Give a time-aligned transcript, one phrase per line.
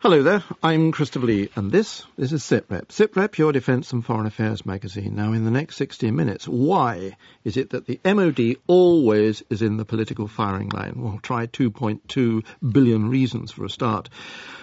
[0.00, 2.92] Hello there, I'm Christopher Lee, and this, this is SITREP.
[2.92, 5.16] SITREP, your Defence and Foreign Affairs magazine.
[5.16, 9.76] Now, in the next 60 minutes, why is it that the MOD always is in
[9.76, 10.92] the political firing line?
[10.94, 14.08] We'll try 2.2 billion reasons for a start.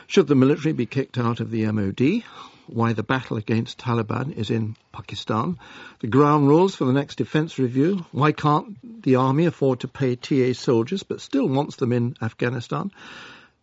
[0.07, 2.23] Should the military be kicked out of the MOD?
[2.67, 5.59] Why the battle against Taliban is in Pakistan?
[5.99, 8.05] The ground rules for the next defence review?
[8.13, 12.91] Why can't the army afford to pay TA soldiers but still wants them in Afghanistan?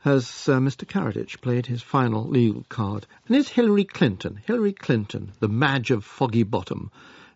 [0.03, 0.85] Has uh, Mr.
[0.85, 3.07] Karadzic played his final legal card.
[3.27, 6.91] And is Hillary Clinton, Hillary Clinton, the Madge of Foggy Bottom?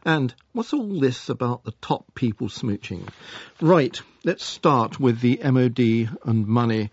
[0.04, 3.08] And what's all this about the top people smooching?
[3.60, 6.90] Right, let's start with the MOD and money.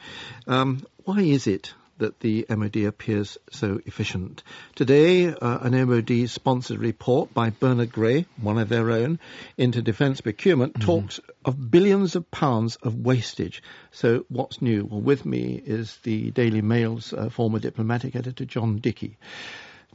[0.48, 4.44] Um, why is it that the MOD appears so efficient.
[4.76, 9.20] Today, uh, an MOD sponsored report by Bernard Gray, one of their own,
[9.58, 10.86] into defence procurement, mm-hmm.
[10.86, 13.62] talks of billions of pounds of wastage.
[13.92, 14.86] So, what's new?
[14.86, 19.18] Well, with me is the Daily Mail's uh, former diplomatic editor, John Dickie.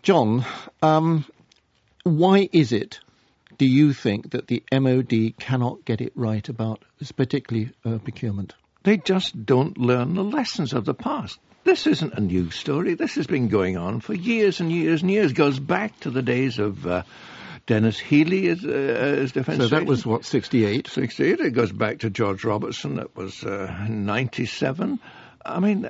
[0.03, 0.45] John,
[0.83, 1.25] um,
[2.05, 3.01] why is it
[3.59, 6.85] do you think that the MOD cannot get it right about
[7.17, 8.55] particularly uh, procurement?
[8.85, 11.39] They just don't learn the lessons of the past.
[11.65, 12.95] This isn't a new story.
[12.95, 15.33] This has been going on for years and years and years.
[15.33, 17.03] It goes back to the days of uh,
[17.67, 19.59] Denis Healey as, uh, as defence.
[19.59, 20.89] So that was what sixty eight.
[20.89, 21.41] Sixty eight.
[21.41, 22.97] It goes back to George Robertson.
[22.97, 24.99] That was uh, ninety seven.
[25.45, 25.89] I mean,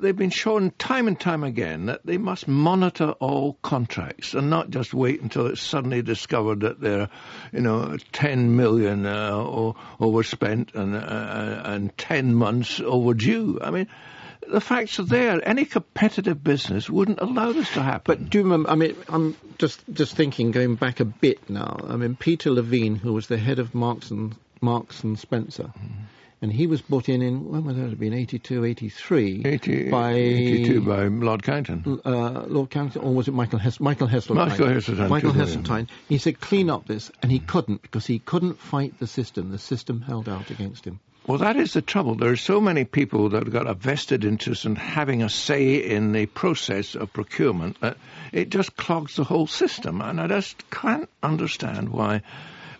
[0.00, 4.70] they've been shown time and time again that they must monitor all contracts and not
[4.70, 7.08] just wait until it's suddenly discovered that they're,
[7.52, 13.58] you know, 10 million uh, overspent and, uh, and 10 months overdue.
[13.62, 13.88] I mean,
[14.48, 15.46] the facts are there.
[15.46, 18.02] Any competitive business wouldn't allow this to happen.
[18.04, 18.70] But do you remember?
[18.70, 21.78] I mean, I'm just just thinking, going back a bit now.
[21.88, 25.72] I mean, Peter Levene, who was the head of Marks and Marks and Spencer.
[25.78, 25.90] Mm.
[26.42, 29.42] And he was brought in in, when would that have been, 82, 83?
[29.46, 32.00] 80, by, 82 by Lord Carrington.
[32.04, 34.36] Uh, Lord Carrington, or was it Michael, Hes- Michael Heseltine?
[34.36, 35.08] Michael Heseltine.
[35.08, 35.88] Michael Heseltine.
[36.08, 39.50] He said, clean up this, and he couldn't, because he couldn't fight the system.
[39.50, 41.00] The system held out against him.
[41.26, 42.14] Well, that is the trouble.
[42.14, 45.74] There are so many people that have got a vested interest in having a say
[45.74, 47.96] in the process of procurement that
[48.30, 50.00] it just clogs the whole system.
[50.00, 52.22] And I just can't understand why,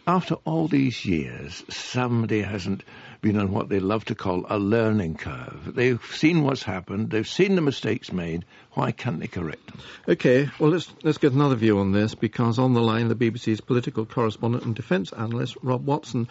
[0.07, 2.85] after all these years, somebody hasn't
[3.27, 5.75] been on what they love to call a learning curve.
[5.75, 7.11] They've seen what's happened.
[7.11, 8.45] They've seen the mistakes made.
[8.75, 9.81] Why can't they correct them?
[10.09, 13.61] Okay, well let's let's get another view on this because on the line the BBC's
[13.61, 16.29] political correspondent and defence analyst Rob Watson.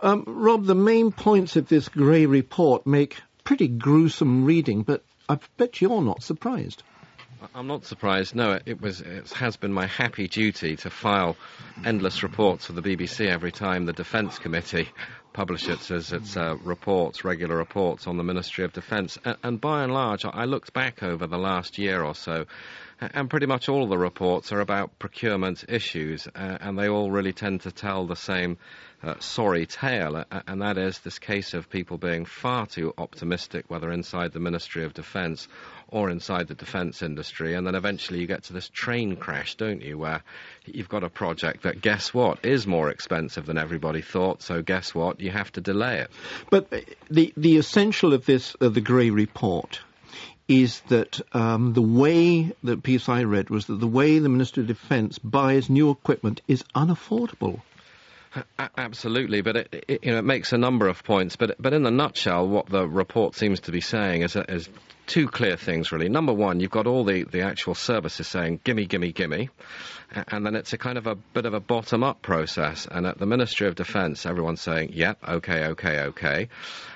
[0.00, 5.38] Um, Rob, the main points of this Gray report make pretty gruesome reading, but I
[5.58, 6.82] bet you're not surprised.
[7.54, 8.34] I'm not surprised.
[8.34, 11.36] No, it was it has been my happy duty to file
[11.84, 14.88] endless reports for the BBC every time the Defence Committee
[15.32, 19.18] publishes its, its uh, reports, regular reports on the Ministry of Defence.
[19.24, 22.46] And, and by and large, I looked back over the last year or so,
[23.00, 27.32] and pretty much all the reports are about procurement issues, uh, and they all really
[27.32, 28.58] tend to tell the same
[29.02, 33.90] uh, sorry tale, and that is this case of people being far too optimistic, whether
[33.90, 35.48] inside the Ministry of Defence
[35.92, 39.82] or inside the defence industry, and then eventually you get to this train crash, don't
[39.82, 40.22] you, where
[40.64, 44.94] you've got a project that, guess what, is more expensive than everybody thought, so guess
[44.94, 46.10] what, you have to delay it.
[46.50, 46.70] But
[47.10, 49.80] the, the essential of this, the Gray report,
[50.48, 54.62] is that um, the way that piece I read was that the way the Ministry
[54.62, 57.60] of Defence buys new equipment is unaffordable.
[58.78, 61.36] Absolutely, but it, it, you know, it makes a number of points.
[61.36, 64.68] But but in the nutshell, what the report seems to be saying is, uh, is
[65.06, 66.08] two clear things really.
[66.08, 69.50] Number one, you've got all the, the actual services saying gimme, gimme, gimme,
[70.28, 72.88] and then it's a kind of a bit of a bottom up process.
[72.90, 76.48] And at the Ministry of Defence, everyone's saying, yep, okay, okay, okay,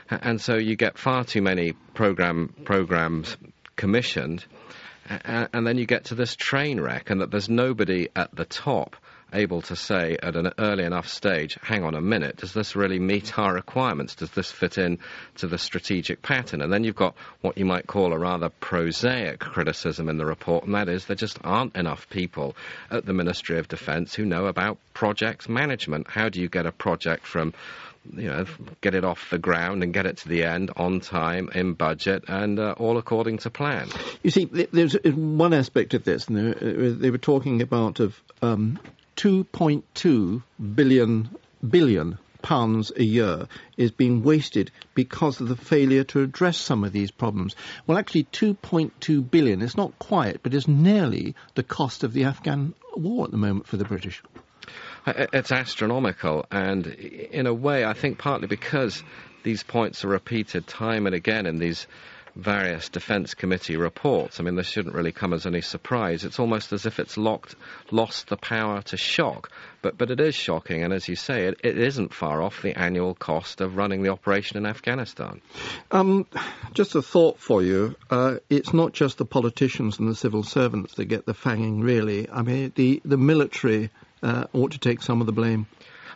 [0.09, 3.37] and so you get far too many program programs
[3.77, 4.45] commissioned,
[5.09, 8.97] and then you get to this train wreck, and that there's nobody at the top
[9.33, 12.99] able to say at an early enough stage, hang on a minute, does this really
[12.99, 14.15] meet our requirements?
[14.15, 14.99] Does this fit in
[15.37, 16.61] to the strategic pattern?
[16.61, 20.65] And then you've got what you might call a rather prosaic criticism in the report,
[20.65, 22.57] and that is there just aren't enough people
[22.91, 26.09] at the Ministry of Defence who know about projects management.
[26.09, 27.53] How do you get a project from
[28.15, 28.45] you know,
[28.81, 32.25] get it off the ground and get it to the end on time, in budget,
[32.29, 33.89] and uh, all according to plan.
[34.23, 36.55] You see, there's one aspect of this, and
[37.01, 38.79] they were talking about of um,
[39.17, 40.43] 2.2
[40.75, 41.29] billion
[41.69, 46.93] billion pounds a year is being wasted because of the failure to address some of
[46.93, 47.57] these problems.
[47.87, 49.63] Well, actually, 2.2 billion.
[49.63, 53.67] It's not quite, but it's nearly the cost of the Afghan war at the moment
[53.67, 54.23] for the British.
[55.07, 59.03] Uh, uh, it's astronomical, and in a way, I think partly because
[59.43, 61.87] these points are repeated time and again in these
[62.37, 64.39] various Defence Committee reports.
[64.39, 66.25] I mean, this shouldn't really come as any surprise.
[66.25, 67.57] It's almost as if it's locked,
[67.91, 69.51] lost the power to shock.
[69.83, 72.77] But, but it is shocking, and as you say, it, it isn't far off the
[72.79, 75.41] annual cost of running the operation in Afghanistan.
[75.91, 76.27] Um,
[76.75, 77.95] just a thought for you.
[78.11, 82.29] Uh, it's not just the politicians and the civil servants that get the fanging, really.
[82.29, 83.91] I mean, the, the military
[84.23, 85.67] uh, ought to take some of the blame.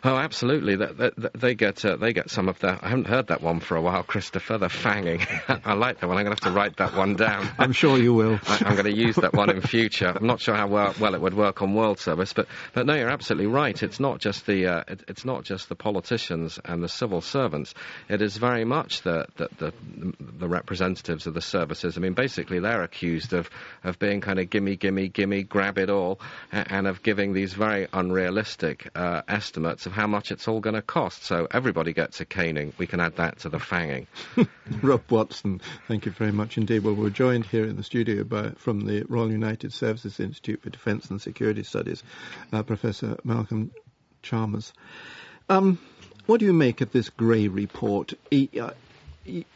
[0.03, 0.77] Oh, absolutely.
[0.77, 2.83] They, they, they get uh, they get some of that.
[2.83, 4.57] I haven't heard that one for a while, Christopher.
[4.57, 5.21] The fanging.
[5.65, 6.17] I like that one.
[6.17, 7.47] I'm going to have to write that one down.
[7.59, 8.39] I'm sure you will.
[8.47, 10.07] I, am going to use that one in future.
[10.07, 12.95] I'm not sure how well, well, it would work on world service, but but no,
[12.95, 13.81] you're absolutely right.
[13.83, 17.75] It's not just the uh, it, it's not just the politicians and the civil servants.
[18.09, 19.73] It is very much the, the the,
[20.19, 21.97] the representatives of the services.
[21.97, 23.51] I mean, basically, they're accused of
[23.83, 26.19] of being kind of gimme, gimme, gimme, grab it all,
[26.51, 30.81] and of giving these very unrealistic uh, estimates of how much it's all going to
[30.81, 31.23] cost.
[31.23, 32.73] So everybody gets a caning.
[32.77, 34.07] We can add that to the fanging.
[34.81, 36.83] Rob Watson, thank you very much indeed.
[36.83, 40.69] Well, we're joined here in the studio by, from the Royal United Services Institute for
[40.69, 42.03] Defence and Security Studies,
[42.51, 43.71] uh, Professor Malcolm
[44.23, 44.73] Chalmers.
[45.49, 45.77] Um,
[46.25, 48.13] what do you make of this Gray report?
[48.29, 48.71] He, uh,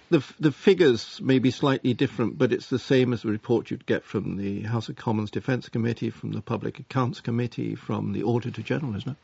[0.09, 3.85] the, the figures may be slightly different, but it's the same as the report you'd
[3.85, 8.23] get from the House of Commons Defence Committee, from the Public Accounts Committee, from the
[8.23, 9.17] Auditor General, isn't it?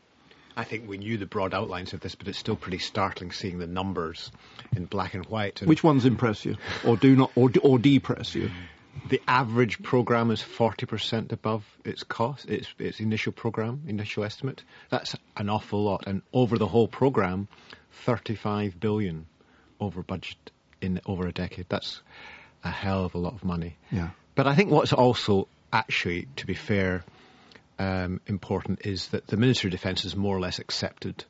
[0.56, 3.59] I think we knew the broad outlines of this, but it's still pretty startling seeing
[3.59, 4.31] the numbers
[4.75, 5.62] in black and white.
[5.62, 8.51] And Which ones impress you, or do not, or, or depress you?
[9.09, 14.63] The average program is 40% above its cost, its, its initial program, initial estimate.
[14.89, 16.06] That's an awful lot.
[16.07, 17.47] And over the whole program,
[18.06, 19.27] 35 billion
[19.80, 20.51] over budget
[20.81, 21.68] in over a decade.
[21.69, 22.01] That's
[22.63, 23.77] a hell of a lot of money.
[23.92, 24.09] Yeah.
[24.36, 27.04] But I think what's also actually, to be fair,
[27.81, 31.25] um, important is that the Ministry of Defence has more or less accepted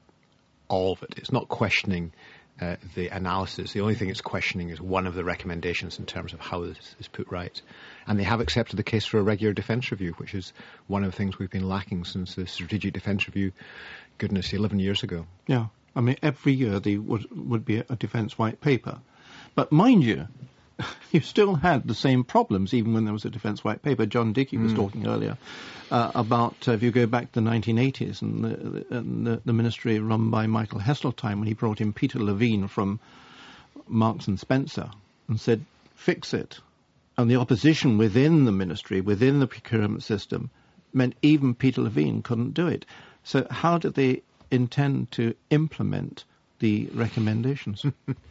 [0.67, 1.13] all of it.
[1.15, 2.11] It's not questioning
[2.59, 3.71] uh, the analysis.
[3.71, 6.95] The only thing it's questioning is one of the recommendations in terms of how this
[6.99, 7.59] is put right.
[8.05, 10.51] And they have accepted the case for a regular defence review, which is
[10.87, 13.53] one of the things we've been lacking since the Strategic Defence Review,
[14.17, 15.25] goodness, 11 years ago.
[15.47, 15.67] Yeah.
[15.95, 18.99] I mean, every year there would, would be a defence white paper.
[19.55, 20.27] But mind you,
[21.11, 24.05] you still had the same problems even when there was a defence white paper.
[24.05, 24.75] John Dickie was mm.
[24.75, 25.37] talking earlier
[25.89, 29.53] uh, about uh, if you go back to the 1980s and, the, and the, the,
[29.53, 32.99] ministry run by Michael Heseltine when he brought in Peter Levene from
[33.87, 34.89] Marks and Spencer
[35.27, 35.65] and said,
[35.95, 36.59] fix it.
[37.17, 40.49] And the opposition within the ministry, within the procurement system,
[40.93, 42.85] meant even Peter Levene couldn't do it.
[43.23, 46.23] So how did they intend to implement
[46.61, 47.85] the recommendations?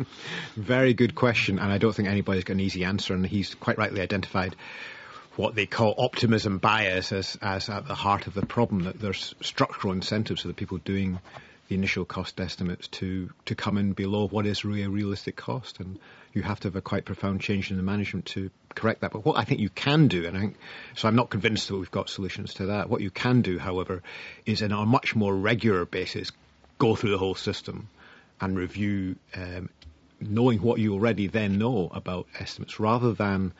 [0.56, 3.77] Very good question, and I don't think anybody's got an easy answer, and he's quite
[3.77, 4.56] rightly identified
[5.37, 9.35] what they call optimism bias as, as at the heart of the problem, that there's
[9.43, 11.19] structural incentives for the people doing
[11.69, 15.79] the initial cost estimates to, to come in below what is really a realistic cost.
[15.79, 15.99] And
[16.33, 19.12] you have to have a quite profound change in the management to correct that.
[19.12, 20.56] But what I think you can do, and I think,
[20.94, 22.91] so I'm not convinced that we've got solutions to that.
[22.91, 24.03] What you can do, however,
[24.47, 26.33] is on a much more regular basis,
[26.79, 27.88] go through the whole system
[28.41, 29.69] and review, um,
[30.21, 33.53] knowing what you already then know about estimates, rather than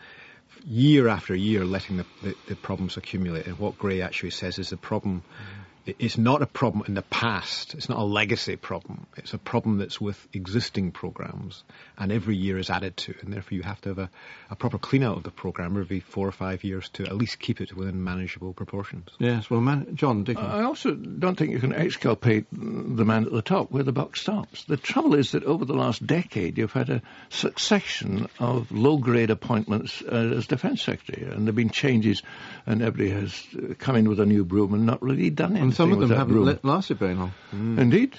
[0.67, 3.47] year after year letting the, the, the problems accumulate.
[3.47, 5.23] And what Gray actually says is the problem.
[5.23, 7.75] Mm it's not a problem in the past.
[7.75, 9.07] It's not a legacy problem.
[9.17, 11.65] It's a problem that's with existing programs,
[11.99, 13.15] and every year is added to.
[13.23, 14.11] And therefore, you have to have a,
[14.51, 17.39] a proper clean out of the program every four or five years to at least
[17.39, 19.09] keep it within manageable proportions.
[19.19, 20.41] Yes, well, man, John Dickie.
[20.41, 24.17] I also don't think you can exculpate the man at the top where the buck
[24.17, 24.65] stops.
[24.65, 30.03] The trouble is that over the last decade, you've had a succession of low-grade appointments
[30.03, 32.23] uh, as defence secretary, and there've been changes,
[32.67, 33.47] and everybody has
[33.79, 35.61] come in with a new broom and not really done it.
[35.81, 37.33] And some of them haven't lasted very long.
[37.55, 37.79] Mm.
[37.79, 38.17] Indeed.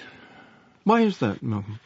[0.84, 1.78] Why is that, Malcolm?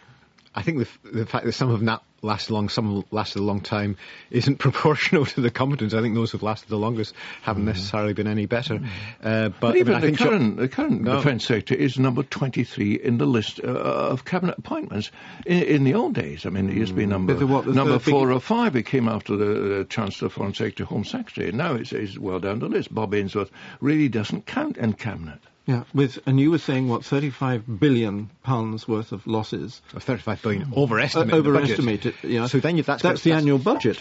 [0.56, 3.42] I think the, the fact that some have not lasted long, some have lasted a
[3.42, 3.98] long time,
[4.30, 5.92] isn't proportional to the competence.
[5.92, 7.66] I think those who've lasted the longest haven't mm.
[7.66, 8.78] necessarily been any better.
[8.78, 8.86] Mm.
[9.22, 11.16] Uh, but, but, even I mean, the, current, the current no.
[11.16, 15.10] defence secretary is number 23 in the list uh, of cabinet appointments.
[15.44, 17.98] In, in, the old days, I mean, he used to be number, the, what, number
[17.98, 18.72] four or five.
[18.72, 21.52] He came after the uh, Chancellor, Foreign Secretary, Home Secretary.
[21.52, 22.94] Now it's, it's well down the list.
[22.94, 23.50] Bob Ainsworth
[23.82, 25.40] really doesn't count in cabinet.
[25.66, 29.82] Yeah, with and you were saying what 35 billion pounds worth of losses.
[29.94, 31.34] Or 35 billion overestimated.
[31.34, 32.14] Uh, overestimated.
[32.22, 32.46] Yeah.
[32.46, 34.00] So then that's that's the that's, annual budget.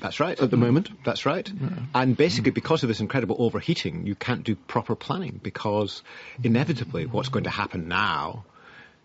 [0.00, 0.40] That's right.
[0.40, 0.90] At the moment.
[1.04, 1.48] That's right.
[1.48, 1.68] Yeah.
[1.94, 6.02] And basically, because of this incredible overheating, you can't do proper planning because
[6.42, 8.44] inevitably what's going to happen now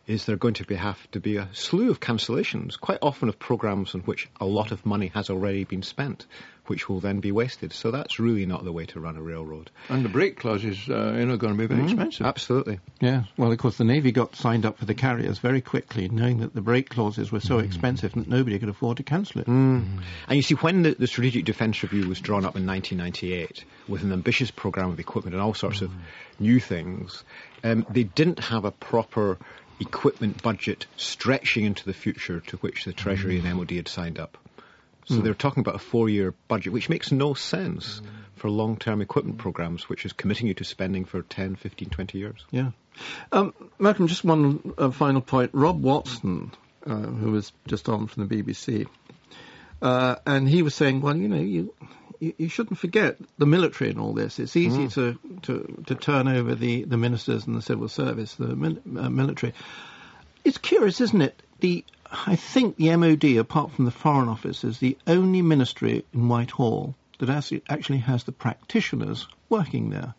[0.10, 3.38] is there going to be, have to be a slew of cancellations, quite often of
[3.38, 6.26] programs on which a lot of money has already been spent,
[6.66, 7.72] which will then be wasted.
[7.74, 9.70] So that's really not the way to run a railroad.
[9.88, 12.26] And the break clauses, uh, you know, going to be very mm, expensive.
[12.26, 12.80] Absolutely.
[13.00, 13.26] Yeah.
[13.38, 16.56] Well, of course, the Navy got signed up for the carriers very quickly, knowing that
[16.56, 17.66] the break clauses were so mm.
[17.66, 19.48] expensive that nobody could afford to cancel it.
[19.48, 20.02] Mm.
[20.28, 24.02] And you see, when the, the, Strategic Defence Review was drawn up in 1998 with
[24.02, 25.92] an ambitious program of equipment and all sorts of
[26.40, 27.24] new things,
[27.64, 29.38] um, they didn't have a proper
[29.80, 34.38] equipment budget stretching into the future to which the Treasury and MOD had signed up.
[35.06, 35.24] So mm.
[35.24, 38.02] they're talking about a four-year budget, which makes no sense
[38.36, 42.46] for long-term equipment programs, which is committing you to spending for 10, 15, 20 years.
[42.52, 42.72] Yeah.
[43.32, 45.52] Um, Malcolm, just one uh, final point.
[45.54, 46.52] Rob Watson,
[46.86, 48.88] uh, who was just on from the BBC,
[49.82, 51.74] uh, and he was saying, well, you know, you,
[52.20, 54.40] you, you, shouldn't forget the military in all this.
[54.40, 54.94] It's easy mm.
[54.94, 59.54] to, to, to turn over the, the ministers and the civil service, the uh, military.
[60.44, 61.42] It's curious, isn't it?
[61.60, 66.28] The I think the MOD, apart from the Foreign Office, is the only ministry in
[66.28, 67.30] Whitehall that
[67.70, 70.16] actually has the practitioners working there.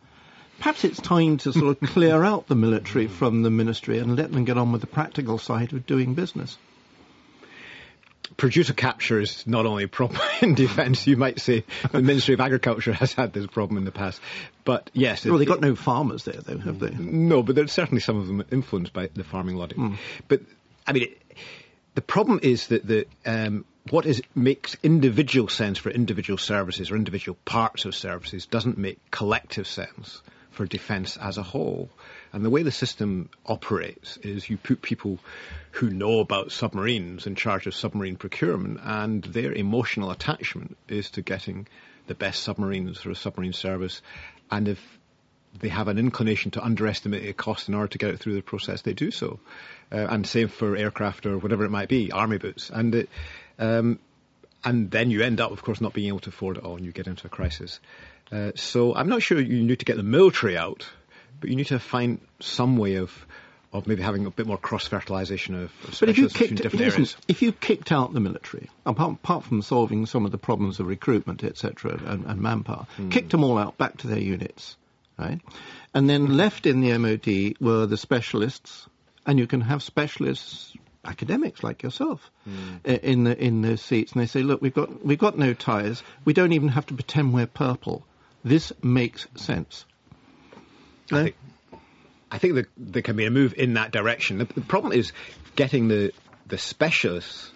[0.59, 4.31] Perhaps it's time to sort of clear out the military from the ministry and let
[4.31, 6.59] them get on with the practical side of doing business
[8.37, 11.07] producer capture is not only a problem in defence.
[11.07, 14.21] You might say the Ministry of Agriculture has had this problem in the past,
[14.65, 15.25] but yes.
[15.25, 16.91] Well, they've got no farmers there, though, have they?
[16.91, 19.79] No, but there's certainly some of them influenced by the farming logic.
[19.79, 19.97] Mm.
[20.29, 20.43] But
[20.87, 21.23] I mean, it,
[21.95, 26.97] the problem is that the um, what is makes individual sense for individual services or
[26.97, 31.91] individual parts of services doesn't make collective sense for defence as a whole.
[32.33, 35.19] And the way the system operates is you put people
[35.73, 41.23] who know about submarines in charge of submarine procurement, and their emotional attachment is to
[41.23, 41.67] getting
[42.07, 44.03] the best submarines for a submarine service.
[44.51, 44.81] And if
[45.59, 48.43] they have an inclination to underestimate the cost in order to get it through the
[48.43, 49.41] process, they do so.
[49.91, 52.71] Uh, and same for aircraft or whatever it might be, army boots.
[52.71, 53.09] And it,
[53.59, 53.99] um,
[54.65, 56.85] and then you end up, of course, not being able to afford it all, and
[56.85, 57.81] you get into a crisis.
[58.33, 60.87] Uh, so I'm not sure you need to get the military out,
[61.41, 63.27] but you need to find some way of
[63.73, 66.85] of maybe having a bit more cross fertilisation of, of but if you kicked, different
[66.85, 67.17] listen, areas.
[67.29, 70.87] If you kicked out the military, apart, apart from solving some of the problems of
[70.87, 73.13] recruitment, etc., and, and, manpower, mm.
[73.13, 74.77] kicked them all out back to their units,
[75.17, 75.41] right?
[75.95, 78.89] And then left in the MOD were the specialists,
[79.25, 82.85] and you can have specialists academics like yourself mm.
[82.85, 86.03] in the in those seats, and they say, "Look, we've got we've got no ties.
[86.25, 88.05] We don't even have to pretend we're purple.
[88.45, 89.85] This makes sense."
[91.13, 91.37] I think,
[92.31, 94.39] I think that there can be a move in that direction.
[94.39, 95.13] The, the problem is
[95.57, 96.13] getting the
[96.47, 97.53] the specialists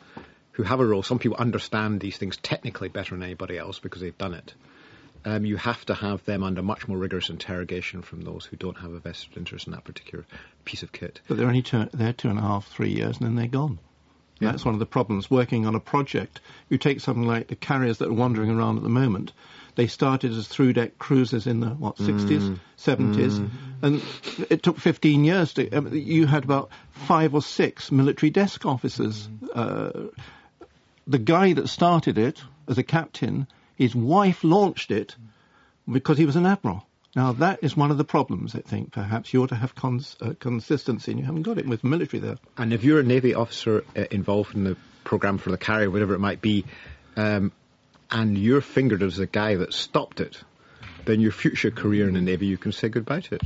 [0.52, 1.02] who have a role.
[1.02, 4.54] Some people understand these things technically better than anybody else because they've done it.
[5.24, 8.76] Um, you have to have them under much more rigorous interrogation from those who don't
[8.76, 10.24] have a vested interest in that particular
[10.64, 11.20] piece of kit.
[11.26, 13.78] But they're only two, they're two and a half, three years, and then they're gone.
[14.38, 14.50] Yeah.
[14.50, 15.30] That's one of the problems.
[15.30, 18.82] Working on a project, you take something like the carriers that are wandering around at
[18.82, 19.32] the moment.
[19.76, 22.58] They started as through-deck cruisers in the what 60s, mm.
[22.78, 23.50] 70s, mm.
[23.82, 24.02] and
[24.50, 25.70] it took 15 years to.
[25.70, 29.26] Um, you had about five or six military desk officers.
[29.26, 29.48] Mm.
[29.54, 30.10] Uh,
[31.06, 35.16] the guy that started it as a captain, his wife launched it
[35.90, 36.86] because he was an admiral.
[37.16, 38.54] Now that is one of the problems.
[38.54, 41.66] I think perhaps you ought to have cons- uh, consistency, and you haven't got it
[41.66, 42.36] with military there.
[42.56, 46.14] And if you're a navy officer uh, involved in the program for the carrier, whatever
[46.14, 46.64] it might be,
[47.16, 47.52] um,
[48.10, 50.38] and you're fingered as a guy that stopped it,
[51.04, 53.42] then your future career in the Navy, you can say goodbye to it.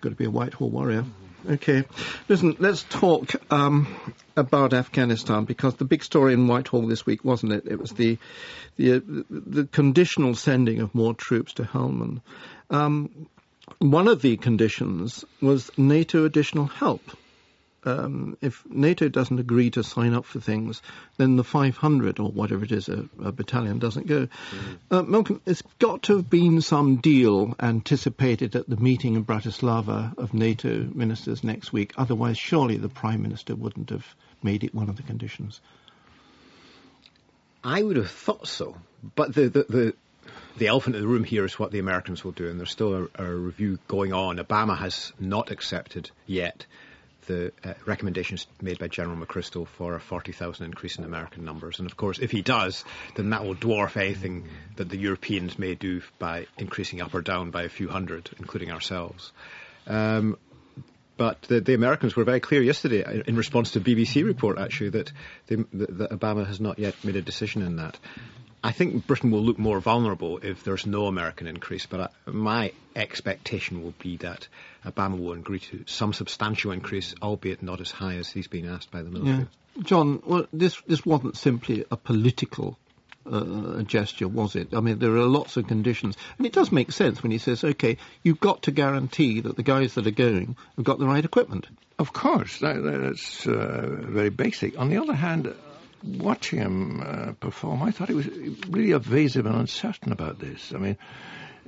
[0.00, 1.04] Got to be a Whitehall warrior.
[1.48, 1.84] Okay.
[2.28, 7.52] Listen, let's talk um, about Afghanistan because the big story in Whitehall this week, wasn't
[7.52, 7.66] it?
[7.66, 8.18] It was the
[8.76, 12.20] the, the conditional sending of more troops to Helmand.
[12.70, 13.28] Um,
[13.78, 17.02] one of the conditions was NATO additional help
[17.88, 20.82] um, if NATO doesn't agree to sign up for things,
[21.16, 24.26] then the 500 or whatever it is, a, a battalion doesn't go.
[24.26, 24.74] Mm-hmm.
[24.90, 30.16] Uh, Malcolm, it's got to have been some deal anticipated at the meeting in Bratislava
[30.18, 31.94] of NATO ministers next week.
[31.96, 34.06] Otherwise, surely the Prime Minister wouldn't have
[34.42, 35.60] made it one of the conditions.
[37.64, 38.76] I would have thought so,
[39.16, 39.94] but the, the, the
[40.58, 43.08] the elephant in the room here is what the Americans will do, and there's still
[43.18, 44.38] a, a, review going on.
[44.38, 46.66] Obama has not accepted yet
[47.28, 51.78] the uh, recommendations made by General McChrystal for a 40,000 increase in American numbers.
[51.78, 55.76] And of course, if he does, then that will dwarf anything that the Europeans may
[55.76, 59.30] do by increasing up or down by a few hundred, including ourselves.
[59.86, 60.36] Um,
[61.16, 64.90] but the, the, Americans were very clear yesterday, uh, in response to BBC report actually,
[64.90, 65.12] that,
[65.48, 67.98] that Obama has not yet made a decision in that.
[68.62, 72.72] I think Britain will look more vulnerable if there's no American increase, but I, my
[72.96, 74.48] expectation will be that
[74.84, 78.90] Obama will agree to some substantial increase, albeit not as high as he's been asked
[78.90, 79.46] by the military.
[79.76, 79.82] Yeah.
[79.82, 82.76] John, well, this this wasn't simply a political
[83.30, 84.74] uh, gesture, was it?
[84.74, 87.62] I mean, there are lots of conditions, and it does make sense when he says,
[87.62, 91.24] "Okay, you've got to guarantee that the guys that are going have got the right
[91.24, 94.78] equipment." Of course, that, that's uh, very basic.
[94.78, 95.52] On the other hand,
[96.02, 98.28] watching him uh, perform, I thought he was
[98.68, 100.72] really evasive and uncertain about this.
[100.74, 100.96] I mean,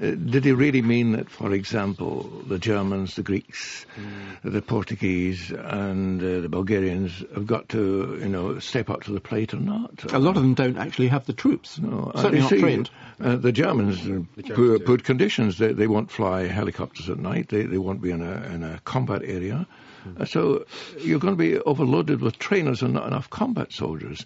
[0.01, 4.51] uh, did he really mean that, for example, the Germans, the Greeks, mm.
[4.51, 9.21] the Portuguese, and uh, the Bulgarians have got to, you know, step up to the
[9.21, 10.11] plate or not?
[10.13, 11.79] A lot of them don't actually have the troops.
[11.79, 12.91] No, certainly not see, trained.
[13.21, 15.59] Uh, the Germans, the Germans put, conditions.
[15.59, 17.51] They, they won't fly helicopters at night.
[17.51, 19.67] They, they won't be in a, in a combat area.
[20.07, 20.28] Mm.
[20.28, 20.64] So
[20.99, 24.25] you're going to be overloaded with trainers and not enough combat soldiers.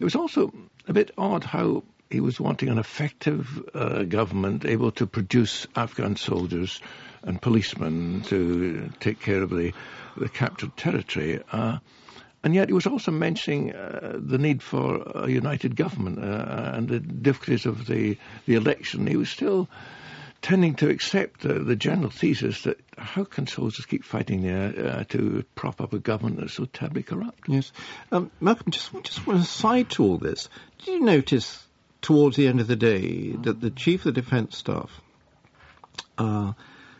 [0.00, 0.52] It was also
[0.88, 6.16] a bit odd how he was wanting an effective uh, government able to produce Afghan
[6.16, 6.80] soldiers
[7.22, 9.72] and policemen to take care of the,
[10.16, 11.42] the captured territory.
[11.50, 11.78] Uh,
[12.44, 16.88] and yet he was also mentioning uh, the need for a united government uh, and
[16.88, 19.06] the difficulties of the, the election.
[19.06, 19.68] He was still
[20.44, 25.42] tending to accept the general thesis that how can soldiers keep fighting there uh, to
[25.54, 27.48] prop up a government that's so terribly corrupt?
[27.48, 27.72] Yes.
[28.12, 30.50] Um, Malcolm, just, just one aside to all this.
[30.80, 31.66] Did you notice
[32.02, 34.90] towards the end of the day that the chief of the defence staff
[36.18, 36.52] uh,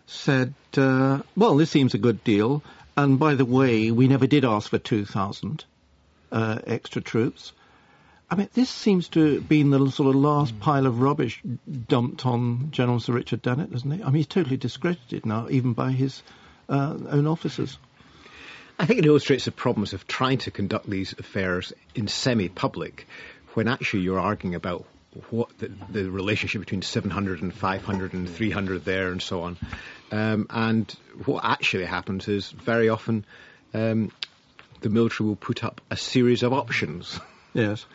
[0.07, 2.63] said, uh, well, this seems a good deal.
[2.97, 5.67] And by the way, we never did ask for 2,000
[6.33, 7.53] uh, extra troops.
[8.31, 10.61] I mean, this seems to have been the sort of last mm.
[10.61, 11.43] pile of rubbish
[11.89, 14.01] dumped on General Sir Richard Dannatt, doesn't it?
[14.03, 16.23] I mean, he's totally discredited now, even by his
[16.69, 17.79] uh, own officers.
[18.79, 23.07] I think it illustrates the problems of trying to conduct these affairs in semi-public
[23.53, 24.85] when actually you're arguing about
[25.31, 29.57] what the, the, relationship between 700 and 500 and 300 there and so on.
[30.11, 30.93] Um, and
[31.25, 33.25] what actually happens is very often
[33.73, 34.11] um,
[34.81, 37.21] the military will put up a series of options.
[37.55, 37.87] Yes.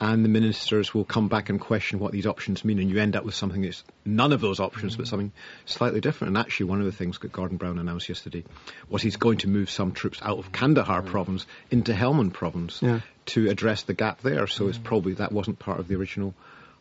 [0.00, 3.16] And the ministers will come back and question what these options mean, and you end
[3.16, 5.08] up with something that's none of those options, but mm.
[5.08, 5.32] something
[5.66, 6.28] slightly different.
[6.28, 8.44] And actually, one of the things that Gordon Brown announced yesterday
[8.88, 11.06] was he's going to move some troops out of Kandahar mm.
[11.06, 13.00] province into Helmand province yeah.
[13.26, 14.46] to address the gap there.
[14.46, 14.84] So it's mm.
[14.84, 16.34] probably that wasn't part of the original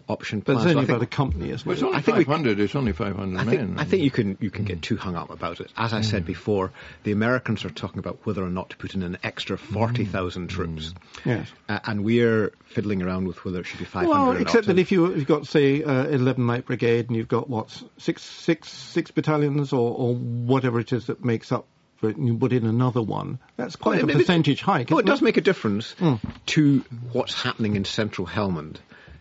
[0.08, 1.78] option But it's only about a company, isn't well, it?
[1.78, 2.60] It's only I 500.
[2.60, 3.58] it's only 500 I men.
[3.58, 5.72] Think, I think you can you can get too hung up about it.
[5.78, 6.06] As I mm.
[6.06, 6.72] said before,
[7.04, 10.50] the Americans are talking about whether or not to put in an extra 40,000 mm.
[10.50, 10.94] troops.
[11.26, 11.48] Yes.
[11.68, 14.92] Uh, and we're fiddling around with whether it should be 500 Well, except that if
[14.92, 19.12] you, have got, say, uh, 11 Light Brigade and you've got, what, six, six, six
[19.12, 21.66] battalions or, or whatever it is that makes up
[21.98, 24.90] for it, and you put in another one, that's quite well, a percentage hike.
[24.90, 26.20] Well, it does make a difference mm.
[26.48, 28.78] to what's happening in central Helmand.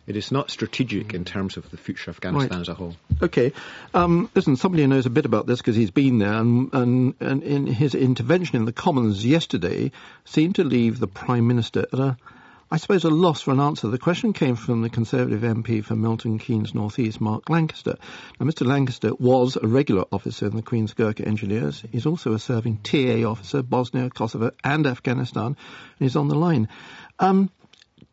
[0.06, 2.60] It is not strategic in terms of the future of Afghanistan right.
[2.60, 2.94] as a whole.
[3.20, 3.52] Okay.
[3.92, 7.14] Um, listen, somebody who knows a bit about this because he's been there, and, and,
[7.20, 9.90] and in his intervention in the Commons yesterday
[10.24, 12.16] seemed to leave the Prime Minister at a,
[12.70, 13.88] I suppose, a loss for an answer.
[13.88, 17.96] The question came from the Conservative MP for Milton Keynes North East, Mark Lancaster.
[18.38, 18.64] Now, Mr.
[18.64, 21.82] Lancaster was a regular officer in the Queen's Gurkha Engineers.
[21.90, 25.56] He's also a serving TA officer, Bosnia, Kosovo, and Afghanistan, and
[25.98, 26.68] he's on the line.
[27.18, 27.50] Um,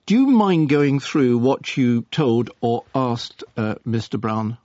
[0.06, 4.20] do you mind going through what you told or asked uh, Mr.
[4.20, 4.58] Brown?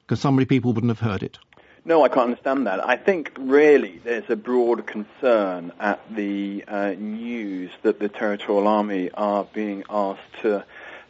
[0.00, 1.38] Because so many people wouldn't have heard it.
[1.84, 2.84] No, I can't understand that.
[2.84, 9.10] I think really there's a broad concern at the uh, news that the Territorial Army
[9.12, 10.64] are being asked to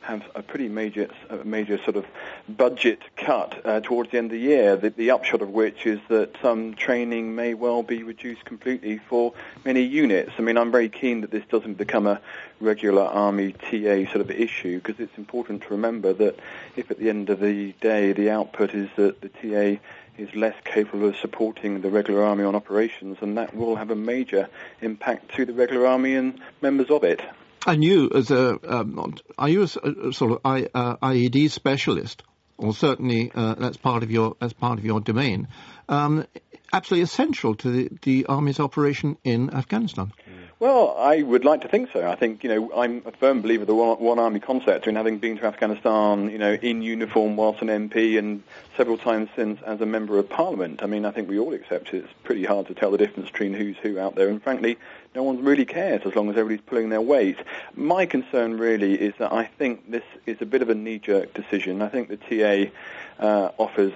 [0.07, 2.07] have a pretty major, a major sort of
[2.49, 4.77] budget cut uh, towards the end of the year.
[4.77, 9.33] The, the, upshot of which is that some training may well be reduced completely for
[9.64, 10.33] many units.
[10.38, 12.21] I mean, I'm very keen that this doesn't become a
[12.61, 16.38] regular army TA sort of issue because it's important to remember that
[16.77, 19.81] if at the end of the day the output is that the TA
[20.19, 23.97] is less capable of supporting the regular army on operations, and that will have a
[23.97, 24.49] major
[24.81, 27.21] impact to the regular army and members of it.
[27.67, 29.69] And you, as a, um, are you a,
[30.13, 32.23] sort of I, uh, IED specialist,
[32.57, 35.49] or certainly uh, that's part of your as part of your domain,
[35.89, 36.25] um,
[36.73, 40.13] absolutely essential to the, the army's operation in Afghanistan.
[40.59, 42.09] Well, I would like to think so.
[42.09, 45.19] I think, you know, I'm a firm believer of the one, army concept, and having
[45.19, 48.42] been to Afghanistan, you know, in uniform whilst an MP and
[48.75, 51.92] several times since as a member of parliament, I mean, I think we all accept
[51.92, 54.79] it's pretty hard to tell the difference between who's who out there, and frankly,
[55.14, 57.37] no one really cares as long as everybody's pulling their weight.
[57.75, 61.83] My concern really is that I think this is a bit of a knee-jerk decision.
[61.83, 63.92] I think the TA uh, offers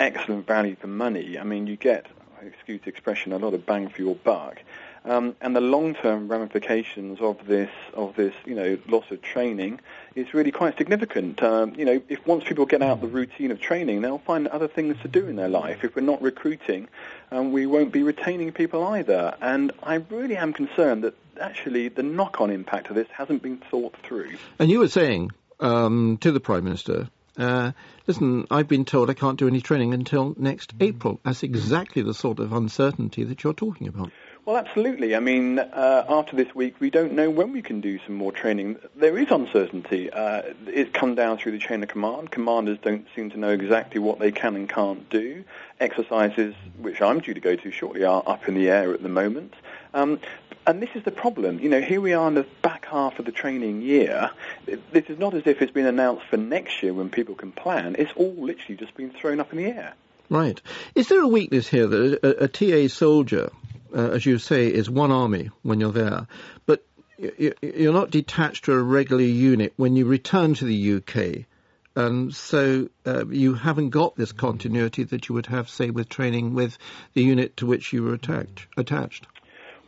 [0.00, 1.38] excellent value for money.
[1.38, 2.06] I mean, you get,
[2.44, 4.60] excuse the expression, a lot of bang for your buck.
[5.04, 9.80] Um, and the long-term ramifications of this, of this, you know, loss of training
[10.14, 11.42] is really quite significant.
[11.42, 14.68] Um, you know, if once people get out the routine of training, they'll find other
[14.68, 15.82] things to do in their life.
[15.82, 16.88] If we're not recruiting,
[17.32, 19.34] um, we won't be retaining people either.
[19.40, 23.96] And I really am concerned that actually the knock-on impact of this hasn't been thought
[24.04, 24.36] through.
[24.60, 27.72] And you were saying um, to the Prime Minister, uh,
[28.06, 31.18] listen, I've been told I can't do any training until next April.
[31.24, 34.10] That's exactly the sort of uncertainty that you're talking about.
[34.44, 35.14] Well, absolutely.
[35.14, 38.32] I mean, uh, after this week, we don't know when we can do some more
[38.32, 38.76] training.
[38.96, 40.10] There is uncertainty.
[40.10, 42.32] Uh, it's come down through the chain of command.
[42.32, 45.44] Commanders don't seem to know exactly what they can and can't do.
[45.78, 49.08] Exercises, which I'm due to go to shortly, are up in the air at the
[49.08, 49.54] moment.
[49.94, 50.18] Um,
[50.66, 51.60] and this is the problem.
[51.60, 54.32] You know, here we are in the back half of the training year.
[54.66, 57.94] This is not as if it's been announced for next year when people can plan.
[57.96, 59.94] It's all literally just been thrown up in the air.
[60.28, 60.60] Right.
[60.96, 63.50] Is there a weakness here that a, a TA soldier
[63.94, 66.26] uh, as you say, is one army when you're there,
[66.66, 66.84] but
[67.18, 71.46] you're not detached to a regular unit when you return to the UK.
[71.94, 76.54] And so uh, you haven't got this continuity that you would have, say, with training
[76.54, 76.78] with
[77.12, 78.66] the unit to which you were attached.
[78.76, 79.26] attached.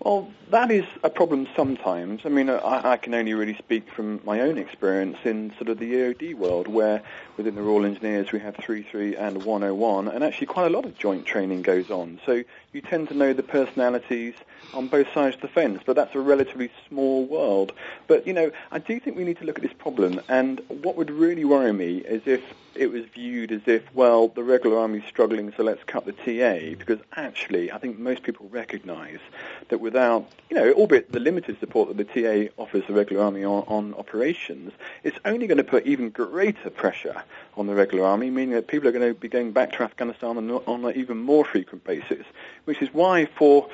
[0.04, 2.26] Well, that is a problem sometimes.
[2.26, 5.78] I mean, I, I, can only really speak from my own experience in sort of
[5.78, 7.02] the EOD world, where
[7.38, 10.98] within the Royal Engineers we have 3.3 and 101, and actually quite a lot of
[10.98, 12.20] joint training goes on.
[12.26, 14.34] So you tend to know the personalities
[14.74, 17.72] on both sides of the fence, but that's a relatively small world.
[18.06, 20.96] But, you know, I do think we need to look at this problem, and what
[20.96, 22.42] would really worry me is if
[22.74, 26.76] it was viewed as if, well, the regular army's struggling, so let's cut the TA,
[26.76, 29.20] because actually I think most people recognise
[29.68, 33.44] that without, you know, albeit the limited support that the TA offers the regular army
[33.44, 34.72] on, on operations,
[35.04, 37.22] it's only going to put even greater pressure
[37.56, 40.36] on the regular army, meaning that people are going to be going back to Afghanistan
[40.36, 42.26] on, on an even more frequent basis,
[42.64, 43.68] which is why for,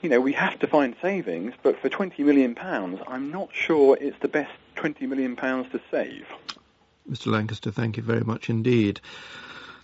[0.00, 3.98] you know, we have to find savings, but for 20 million pounds, I'm not sure
[4.00, 6.26] it's the best 20 million pounds to save.
[7.10, 7.26] Mr.
[7.26, 8.98] Lancaster, thank you very much indeed.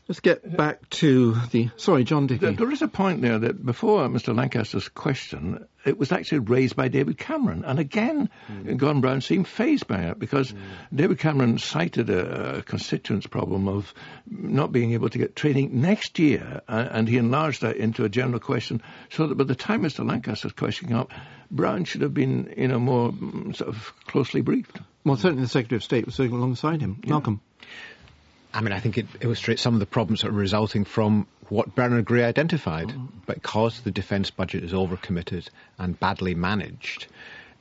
[0.08, 1.70] Let's get back to the.
[1.76, 2.40] Sorry, John Dickie.
[2.40, 4.36] There, there is a point there that before Mr.
[4.36, 7.64] Lancaster's question, it was actually raised by David Cameron.
[7.64, 8.76] And again, mm.
[8.76, 10.58] Gordon Brown seemed fazed by it because mm.
[10.92, 13.94] David Cameron cited a, a constituents problem of
[14.26, 16.62] not being able to get training next year.
[16.66, 20.06] And, and he enlarged that into a general question so that by the time Mr.
[20.06, 21.12] Lancaster's question came up,
[21.48, 24.80] Brown should have been, you know, more mm, sort of closely briefed.
[25.04, 27.00] Well, certainly the Secretary of State was sitting alongside him.
[27.04, 27.10] Yeah.
[27.10, 27.40] Malcolm.
[28.54, 31.74] I mean, I think it illustrates some of the problems that are resulting from what
[31.74, 32.88] Bernard Gray identified.
[32.88, 33.08] Mm.
[33.26, 37.06] Because the defence budget is overcommitted and badly managed,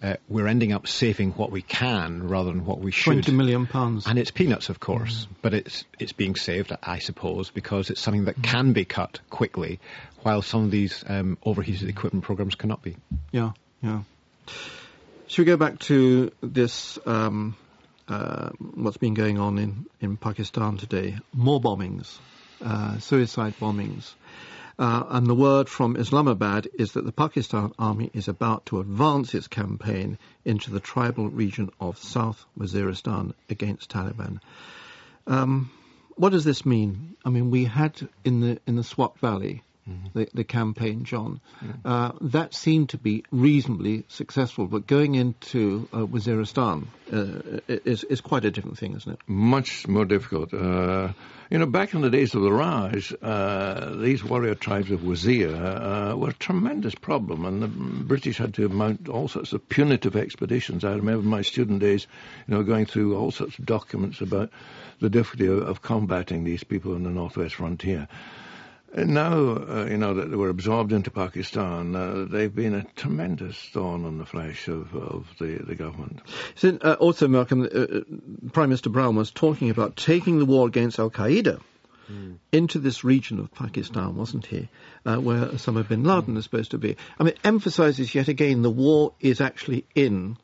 [0.02, 3.14] uh, we're ending up saving what we can rather than what we should.
[3.14, 5.36] Twenty million pounds, and it's peanuts, of course, mm.
[5.42, 8.44] but it's it's being saved, I suppose, because it's something that mm.
[8.44, 9.80] can be cut quickly,
[10.24, 12.98] while some of these um, overheated equipment programs cannot be.
[13.32, 13.52] Yeah,
[13.82, 14.02] yeah.
[15.28, 16.98] Should we go back to this?
[17.06, 17.56] Um,
[18.08, 21.18] uh, what's been going on in, in Pakistan today.
[21.34, 22.18] More bombings,
[22.64, 24.14] uh, suicide bombings.
[24.80, 29.34] Uh, and the word from Islamabad is that the Pakistan army is about to advance
[29.34, 34.40] its campaign into the tribal region of South Waziristan against Taliban.
[35.28, 35.70] Um,
[36.16, 37.16] what does this mean?
[37.24, 40.20] I mean, we had in the in the Swat Valley Mm-hmm.
[40.20, 41.42] The, the, campaign, John.
[41.64, 41.88] Mm-hmm.
[41.88, 48.22] Uh, that seemed to be reasonably successful, but going into uh, Waziristan uh, is, is
[48.22, 49.20] quite a different thing, isn't it?
[49.26, 50.54] Much more difficult.
[50.54, 51.14] Uh,
[51.50, 55.54] you know, back in the days of the Raj, uh, these warrior tribes of Wazir
[55.54, 60.16] uh, were a tremendous problem, and the British had to mount all sorts of punitive
[60.16, 60.86] expeditions.
[60.86, 62.08] I remember my student days,
[62.48, 64.52] you know, going through all sorts of documents about
[65.02, 68.08] the difficulty of, of combating these people on the northwest frontier.
[68.94, 73.58] Now, uh, you know, that they were absorbed into Pakistan, uh, they've been a tremendous
[73.72, 76.22] thorn on the flesh of, of the, the government.
[76.56, 78.02] So, uh, also, Malcolm, uh, uh,
[78.52, 81.62] Prime Minister Brown was talking about taking the war against Al Qaeda
[82.12, 82.38] mm.
[82.52, 84.68] into this region of Pakistan, wasn't he?
[85.06, 86.38] Uh, where Osama bin Laden mm.
[86.38, 86.98] is supposed to be.
[87.18, 90.38] I mean, emphasizes yet again the war is actually in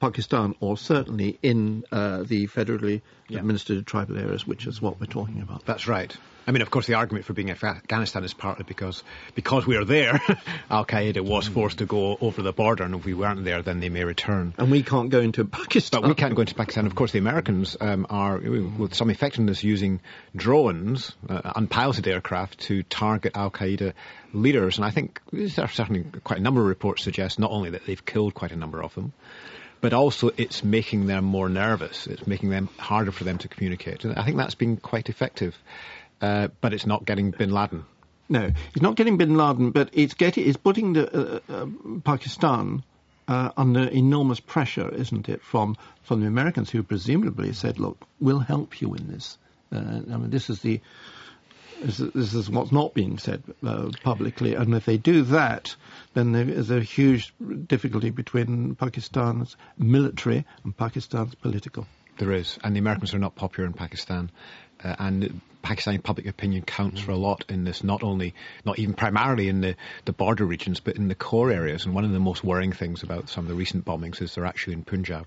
[0.00, 3.38] Pakistan, or certainly in the federally yeah.
[3.38, 5.64] administered tribal areas, which is what we're talking about.
[5.64, 6.16] That's right.
[6.46, 9.76] I mean, of course, the argument for being in Afghanistan is partly because because we
[9.76, 10.20] are there,
[10.70, 13.80] Al Qaeda was forced to go over the border, and if we weren't there, then
[13.80, 14.54] they may return.
[14.58, 16.00] And we can't go into Pakistan.
[16.00, 16.86] But we can't go into Pakistan.
[16.86, 20.00] Of course, the Americans um, are, with some effectiveness, using
[20.34, 23.92] drones, uh, unpiloted aircraft, to target Al Qaeda
[24.32, 24.78] leaders.
[24.78, 27.86] And I think there are certainly quite a number of reports suggest not only that
[27.86, 29.12] they've killed quite a number of them,
[29.80, 32.06] but also it's making them more nervous.
[32.06, 34.04] It's making them harder for them to communicate.
[34.04, 35.56] And I think that's been quite effective
[36.20, 37.84] uh, but it's not getting bin Laden.
[38.28, 41.66] No, it's not getting Bin Laden, but it's getting, it's putting the, uh, uh,
[42.04, 42.84] Pakistan
[43.26, 48.38] uh, under enormous pressure, isn't it, from from the Americans who presumably said, "Look, we'll
[48.38, 49.36] help you in this."
[49.72, 50.80] Uh, I mean, this is the
[51.82, 55.74] this is, this is what's not being said uh, publicly, and if they do that,
[56.14, 57.34] then there is a huge
[57.66, 61.86] difficulty between Pakistan's military and Pakistan's political.
[62.18, 64.30] There is, and the Americans are not popular in Pakistan,
[64.84, 67.84] uh, and Pakistani public opinion counts for a lot in this.
[67.84, 71.84] Not only, not even primarily in the, the border regions, but in the core areas.
[71.84, 74.46] And one of the most worrying things about some of the recent bombings is they're
[74.46, 75.26] actually in Punjab.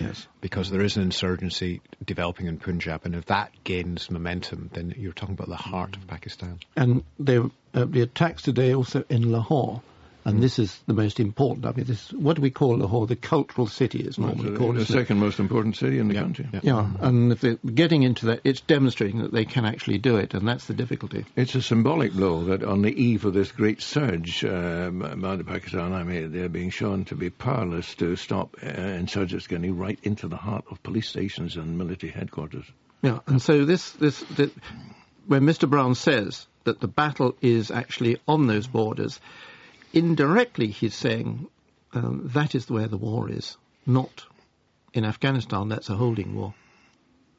[0.00, 0.26] Yes.
[0.40, 5.12] Because there is an insurgency developing in Punjab, and if that gains momentum, then you're
[5.12, 6.58] talking about the heart of Pakistan.
[6.74, 9.82] And they, uh, the attacks today also in Lahore
[10.30, 11.66] and this is the most important.
[11.66, 13.06] I mean, this what do we call Lahore?
[13.06, 14.76] The cultural city is normally well, called.
[14.76, 15.20] The second it?
[15.20, 16.20] most important city in the yeah.
[16.20, 16.48] country.
[16.52, 16.90] Yeah, yeah.
[17.00, 20.46] and if they're getting into that, it's demonstrating that they can actually do it, and
[20.46, 21.24] that's the difficulty.
[21.36, 25.44] It's a symbolic blow that on the eve of this great surge um, by the
[25.44, 30.28] Pakistan Army, they're being shown to be powerless to stop uh, insurgents getting right into
[30.28, 32.64] the heart of police stations and military headquarters.
[33.02, 34.50] Yeah, and so this, this, this
[35.26, 35.68] when Mr.
[35.68, 39.20] Brown says that the battle is actually on those borders,
[39.92, 41.48] indirectly he's saying
[41.92, 44.24] um, that is where the war is, not
[44.92, 45.68] in Afghanistan.
[45.68, 46.54] That's a holding war.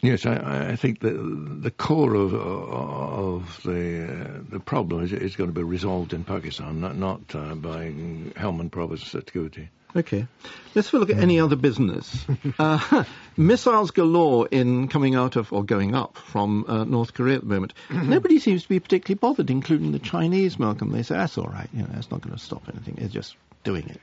[0.01, 5.35] Yes, I, I think the the core of of the uh, the problem is, is
[5.35, 7.91] going to be resolved in Pakistan, not not uh, by
[8.35, 9.69] Helmand Province security.
[9.95, 10.25] Okay,
[10.73, 12.25] let's have a look at any other business.
[12.60, 13.04] uh,
[13.38, 17.47] missiles galore in coming out of or going up from uh, North Korea at the
[17.47, 17.73] moment.
[17.89, 20.58] Nobody seems to be particularly bothered, including the Chinese.
[20.58, 21.69] Malcolm, they say that's all right.
[21.73, 22.95] You know, that's not going to stop anything.
[22.95, 23.99] They're just doing it.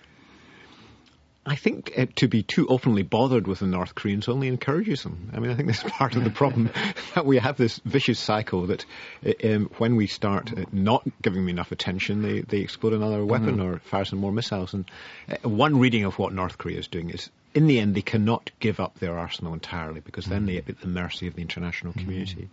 [1.48, 5.30] I think uh, to be too openly bothered with the North Koreans only encourages them.
[5.32, 6.68] I mean, I think that's part of the problem
[7.14, 8.84] that we have this vicious cycle that
[9.26, 13.24] uh, um, when we start uh, not giving them enough attention, they, they explode another
[13.24, 13.76] weapon mm-hmm.
[13.76, 14.74] or fire some more missiles.
[14.74, 14.90] And
[15.30, 18.50] uh, one reading of what North Korea is doing is, in the end, they cannot
[18.60, 20.66] give up their arsenal entirely because then mm-hmm.
[20.66, 22.02] they're at the mercy of the international mm-hmm.
[22.02, 22.48] community.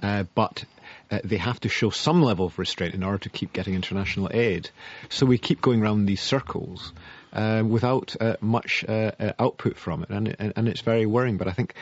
[0.00, 0.28] Mm-hmm.
[0.34, 0.64] but
[1.10, 4.30] uh, they have to show some level of restraint in order to keep getting international
[4.32, 4.70] aid.
[5.10, 6.94] So we keep going around these circles
[7.32, 11.36] uh, without uh, much uh, uh, output from it, and, and, and it's very worrying.
[11.36, 11.74] But I think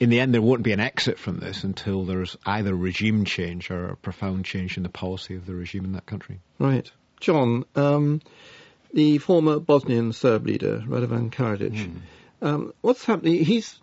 [0.00, 3.70] in the end there won't be an exit from this until there's either regime change
[3.70, 6.40] or a profound change in the policy of the regime in that country.
[6.58, 6.90] Right,
[7.20, 7.64] John.
[7.74, 8.20] Um,
[8.92, 11.72] the former Bosnian Serb leader Radovan Karadzic.
[11.72, 12.00] Mm.
[12.42, 13.44] Um, what's happening?
[13.44, 13.78] He's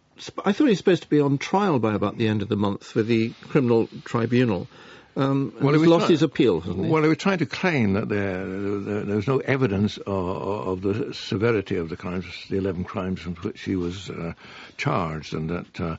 [0.46, 2.84] I thought he's supposed to be on trial by about the end of the month
[2.84, 4.68] for the criminal tribunal.
[5.16, 6.64] Um, well, he lost his appeal?
[6.66, 10.82] Well, he was trying to claim that there, there, there was no evidence of, of,
[10.82, 14.34] the severity of the crimes, the 11 crimes in which he was uh,
[14.78, 15.98] charged, and that uh, uh,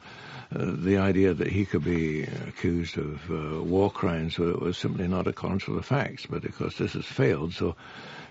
[0.50, 5.62] the idea that he could be accused of uh, war crimes was simply not accordant
[5.62, 6.26] to the facts.
[6.26, 7.76] But of course, this has failed, so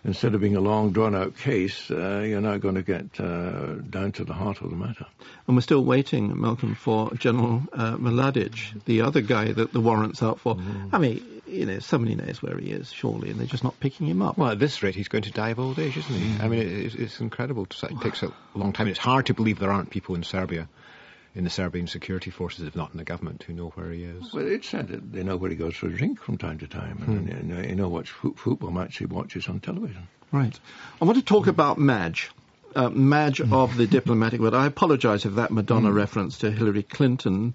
[0.05, 4.11] instead of being a long, drawn-out case, uh, you're now going to get uh, down
[4.13, 5.05] to the heart of the matter.
[5.47, 10.21] And we're still waiting, Malcolm, for General uh, Mladic, the other guy that the warrant's
[10.21, 10.55] out for.
[10.55, 10.89] Mm.
[10.91, 14.07] I mean, you know, somebody knows where he is, surely, and they're just not picking
[14.07, 14.37] him up.
[14.37, 16.37] Well, at this rate, he's going to die of old age, isn't he?
[16.37, 16.43] Mm.
[16.43, 17.63] I mean, it, it's incredible.
[17.63, 18.87] It takes a long time.
[18.87, 20.67] It's hard to believe there aren't people in Serbia
[21.35, 24.33] in the Serbian security forces, if not in the government, who know where he is.
[24.33, 26.67] Well, it's said that they know where he goes for a drink from time to
[26.67, 27.11] time, hmm.
[27.11, 30.07] and, and, you know what football match he watches on television.
[30.31, 30.57] Right.
[31.01, 32.31] I want to talk about Madge.
[32.75, 33.53] Uh, Madge hmm.
[33.53, 34.55] of the diplomatic world.
[34.55, 35.93] I apologise if that Madonna mm.
[35.93, 37.53] reference to Hillary Clinton,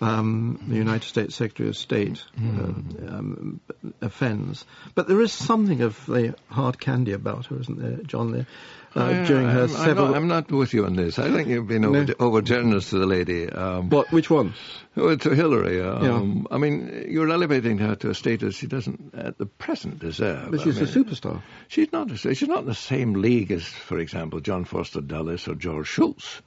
[0.00, 3.60] um, the United States Secretary of State, uh, um,
[4.00, 4.64] offends.
[4.94, 8.32] But there is something of the hard candy about her, isn't there, John?
[8.32, 8.46] There,
[8.94, 10.06] uh, during her I'm, several.
[10.06, 11.18] I'm not, I'm not, with you on this.
[11.18, 12.14] I think you've been over, no.
[12.18, 13.48] over generous to the lady.
[13.48, 14.10] Um, what?
[14.10, 14.54] Which one?
[14.94, 15.80] Well, to Hillary.
[15.82, 16.54] Um, yeah.
[16.54, 20.50] I mean, you're elevating her to a status she doesn't at the present deserve.
[20.50, 21.42] But she's I mean, a superstar.
[21.68, 22.10] She's not.
[22.10, 25.86] A, she's not in the same league as, for example, John Foster Dulles or George
[25.86, 26.40] Shultz.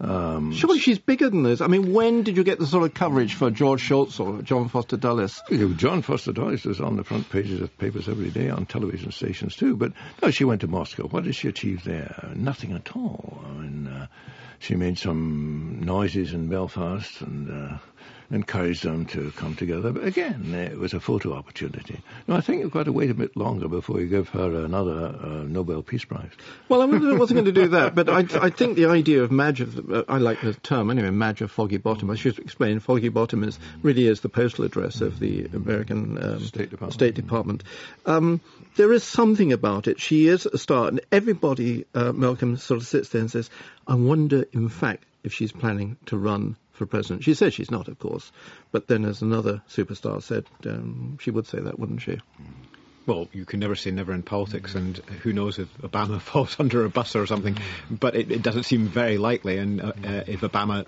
[0.00, 1.60] Um, Surely she's bigger than this.
[1.60, 4.68] I mean, when did you get the sort of coverage for George Shultz or John
[4.68, 5.42] Foster Dulles?
[5.76, 9.56] John Foster Dulles was on the front pages of papers every day on television stations
[9.56, 9.76] too.
[9.76, 11.08] But no, she went to Moscow.
[11.08, 12.30] What did she achieve there?
[12.36, 13.42] Nothing at all.
[13.44, 14.06] I mean, uh,
[14.60, 17.50] she made some noises in Belfast and.
[17.50, 17.78] Uh,
[18.30, 19.92] encouraged them to come together.
[19.92, 22.00] But again, it was a photo opportunity.
[22.26, 25.14] No, I think you've got to wait a bit longer before you give her another
[25.20, 26.30] uh, Nobel Peace Prize.
[26.68, 29.90] Well, I wasn't going to do that, but I, I, think the idea of of,
[29.90, 31.10] uh, I like the term anyway,
[31.40, 32.10] of Foggy Bottom.
[32.10, 36.40] I should explain, Foggy Bottom is really is the postal address of the American um,
[36.40, 36.92] State Department.
[36.92, 37.64] State Department.
[38.04, 38.40] Um,
[38.76, 40.00] there is something about it.
[40.00, 43.50] She is a star, and everybody, uh, Malcolm, sort of sits there and says,
[43.86, 47.24] I wonder, in fact, if she's planning to run for president.
[47.24, 48.32] She says she's not, of course,
[48.72, 52.18] but then, as another superstar said, um, she would say that, wouldn't she?
[53.06, 56.84] Well, you can never say never in politics, and who knows if Obama falls under
[56.84, 57.58] a bus or something.
[57.90, 59.58] But it, it doesn't seem very likely.
[59.58, 60.86] And uh, uh, if Obama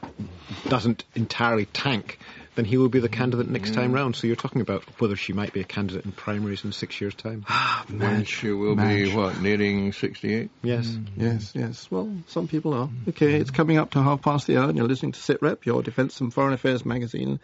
[0.68, 2.18] doesn't entirely tank,
[2.60, 4.14] then he will be the candidate next time round.
[4.14, 7.14] So you're talking about whether she might be a candidate in primaries in six years'
[7.14, 7.46] time.
[7.88, 10.50] When she will be, what, nearing 68?
[10.62, 10.98] yes.
[11.16, 11.90] Yes, yes.
[11.90, 12.90] Well, some people are.
[13.08, 15.82] Okay, it's coming up to half past the hour, and you're listening to SITREP, your
[15.82, 17.40] Defence and Foreign Affairs magazine.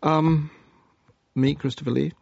[0.00, 0.52] Um,
[1.34, 2.12] me, Christopher Lee.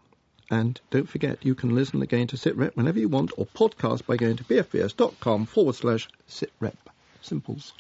[0.51, 4.17] And don't forget, you can listen again to SITREP whenever you want, or podcast by
[4.17, 6.73] going to bfbs.com forward slash SITREP.
[7.21, 7.75] Simples.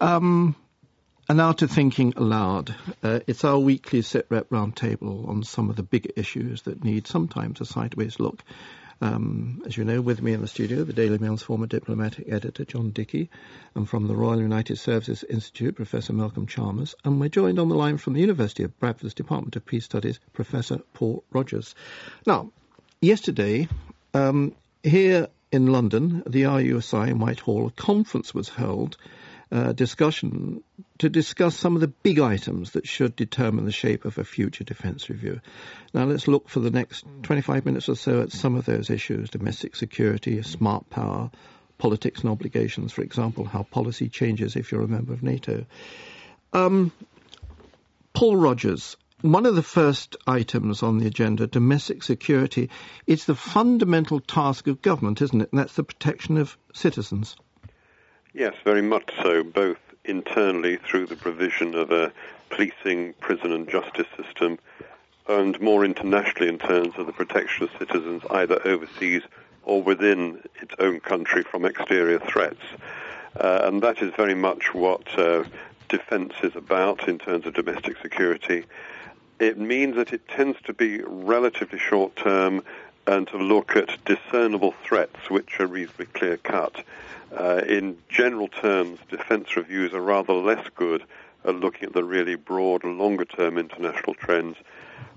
[0.00, 0.56] Um,
[1.28, 2.74] and now to thinking aloud.
[3.02, 7.60] Uh, it's our weekly SITREP roundtable on some of the bigger issues that need sometimes
[7.60, 8.42] a sideways look.
[9.00, 12.64] Um, as you know, with me in the studio, the Daily Mail's former diplomatic editor,
[12.64, 13.30] John Dickie,
[13.74, 17.74] and from the Royal United Services Institute, Professor Malcolm Chalmers, and we're joined on the
[17.74, 21.74] line from the University of Bradford's Department of Peace Studies, Professor Paul Rogers.
[22.26, 22.52] Now,
[23.00, 23.68] yesterday,
[24.14, 24.54] um,
[24.84, 28.96] here in London, the RUSI in Whitehall, a conference was held
[29.52, 30.62] uh, discussion
[30.96, 34.64] to discuss some of the big items that should determine the shape of a future
[34.64, 35.42] defence review.
[35.92, 39.28] Now let's look for the next 25 minutes or so at some of those issues:
[39.28, 41.30] domestic security, smart power,
[41.76, 42.92] politics and obligations.
[42.92, 45.66] For example, how policy changes if you're a member of NATO.
[46.54, 46.90] Um,
[48.14, 48.96] Paul Rogers.
[49.20, 52.70] One of the first items on the agenda, domestic security,
[53.06, 55.52] it's the fundamental task of government, isn't it?
[55.52, 57.36] And that's the protection of citizens.
[58.34, 62.10] Yes, very much so, both internally through the provision of a
[62.48, 64.58] policing, prison and justice system,
[65.28, 69.22] and more internationally in terms of the protection of citizens either overseas
[69.64, 72.62] or within its own country from exterior threats.
[73.36, 75.44] Uh, and that is very much what uh,
[75.90, 78.64] defense is about in terms of domestic security.
[79.40, 82.62] It means that it tends to be relatively short term
[83.06, 86.82] and to look at discernible threats which are reasonably clear cut.
[87.36, 91.02] Uh, in general terms, defense reviews are rather less good
[91.44, 94.56] at looking at the really broad, longer term international trends,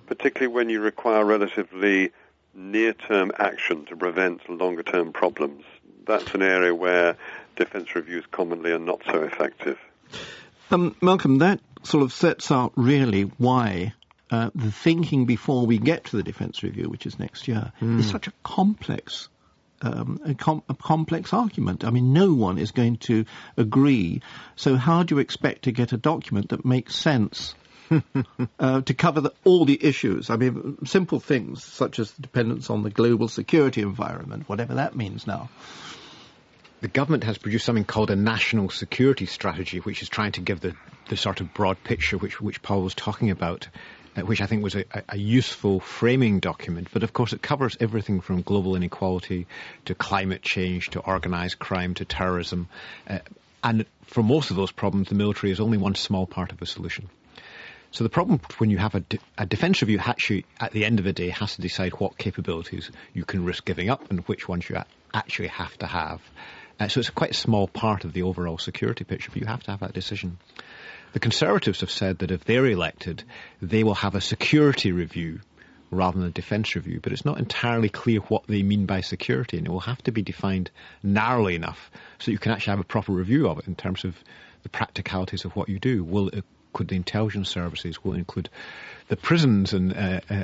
[0.07, 2.11] particularly when you require relatively
[2.53, 5.63] near term action to prevent longer term problems.
[6.05, 7.17] That's an area where
[7.55, 9.77] defense reviews commonly are not so effective.
[10.71, 13.93] Um, Malcolm, that sort of sets out really why
[14.31, 17.99] uh, the thinking before we get to the defence review, which is next year, mm.
[17.99, 19.29] is such a complex
[19.81, 21.83] um, a, com- a, complex argument.
[21.83, 23.25] I mean, no one is going to
[23.57, 24.21] agree.
[24.55, 27.55] So how do you expect to get a document that makes sense?
[28.59, 30.29] uh, to cover the, all the issues.
[30.29, 35.27] I mean, simple things such as dependence on the global security environment, whatever that means
[35.27, 35.49] now.
[36.81, 40.59] The government has produced something called a national security strategy, which is trying to give
[40.59, 40.75] the,
[41.09, 43.67] the sort of broad picture which, which Paul was talking about
[44.23, 46.87] which I think was a, a, useful framing document.
[46.93, 49.47] But of course, it covers everything from global inequality
[49.85, 52.69] to climate change to organised crime to terrorism.
[53.07, 53.19] Uh,
[53.63, 56.65] and for most of those problems, the military is only one small part of the
[56.65, 57.09] solution.
[57.91, 60.99] So the problem when you have a, de- a defence review, actually, at the end
[60.99, 64.47] of the day, has to decide what capabilities you can risk giving up and which
[64.47, 64.77] ones you
[65.13, 66.21] actually have to have.
[66.79, 69.63] Uh, so it's quite a small part of the overall security picture, but you have
[69.63, 70.37] to have that decision.
[71.15, 73.23] The Conservatives have said that if they're elected,
[73.61, 75.39] they will have a security review
[75.89, 79.57] rather than a defence review, but it's not entirely clear what they mean by security,
[79.57, 80.71] and it will have to be defined
[81.03, 84.13] narrowly enough so you can actually have a proper review of it in terms of
[84.63, 86.03] the practicalities of what you do.
[86.03, 88.03] Will it include the intelligence services?
[88.03, 88.49] Will it include
[89.07, 90.43] the prisons and uh, uh,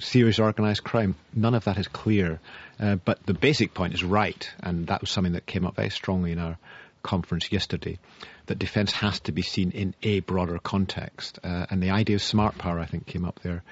[0.00, 1.14] serious organised crime?
[1.32, 2.40] None of that is clear,
[2.78, 5.88] uh, but the basic point is right, and that was something that came up very
[5.88, 6.58] strongly in our
[7.02, 7.98] conference yesterday
[8.46, 11.38] that defence has to be seen in a broader context.
[11.42, 13.62] Uh, and the idea of smart power, I think, came up there.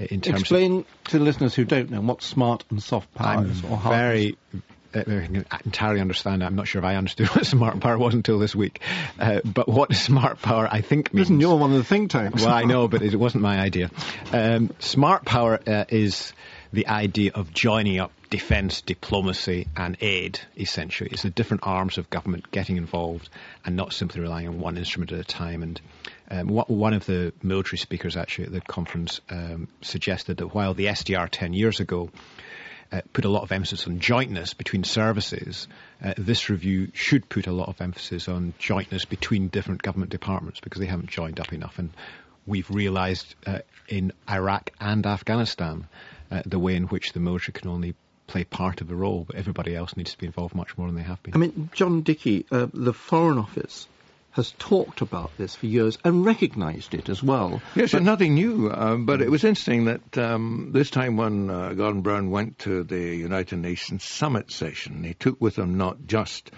[0.00, 3.38] Uh, in terms Explain of, to listeners who don't know what smart and soft power
[3.38, 3.62] I'm is.
[3.64, 4.36] Or very
[4.94, 5.02] uh,
[5.64, 6.42] entirely understand.
[6.42, 8.80] I'm not sure if I understood what smart power was until this week.
[9.18, 11.28] Uh, but what smart power, I think, means.
[11.28, 12.42] Listen, you're one of the think tanks.
[12.42, 13.90] Well, I know, but it wasn't my idea.
[14.32, 16.32] Um, smart power uh, is
[16.72, 21.10] the idea of joining up defence, diplomacy, and aid, essentially.
[21.12, 23.28] It's the different arms of government getting involved
[23.64, 25.62] and not simply relying on one instrument at a time.
[25.62, 25.80] And
[26.30, 30.86] um, one of the military speakers actually at the conference um, suggested that while the
[30.86, 32.08] SDR 10 years ago
[32.90, 35.68] uh, put a lot of emphasis on jointness between services,
[36.02, 40.60] uh, this review should put a lot of emphasis on jointness between different government departments
[40.60, 41.78] because they haven't joined up enough.
[41.78, 41.90] And
[42.46, 43.58] we've realised uh,
[43.88, 45.86] in Iraq and Afghanistan
[46.32, 47.94] uh, the way in which the military can only
[48.26, 50.96] play part of the role, but everybody else needs to be involved much more than
[50.96, 51.34] they have been.
[51.34, 53.86] I mean, John Dickie, uh, the Foreign Office
[54.32, 57.60] has talked about this for years and recognised it as well.
[57.74, 58.70] Yes, but nothing new.
[58.72, 62.82] Um, but it was interesting that um, this time when uh, Gordon Brown went to
[62.82, 66.50] the United Nations summit session, he took with him not just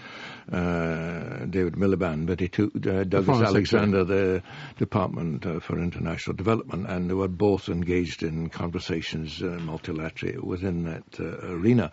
[0.51, 4.43] uh, David Miliband, but he took uh, Douglas Alexander, the
[4.77, 10.85] Department uh, for International Development, and they were both engaged in conversations uh, multilaterally within
[10.85, 11.91] that uh, arena.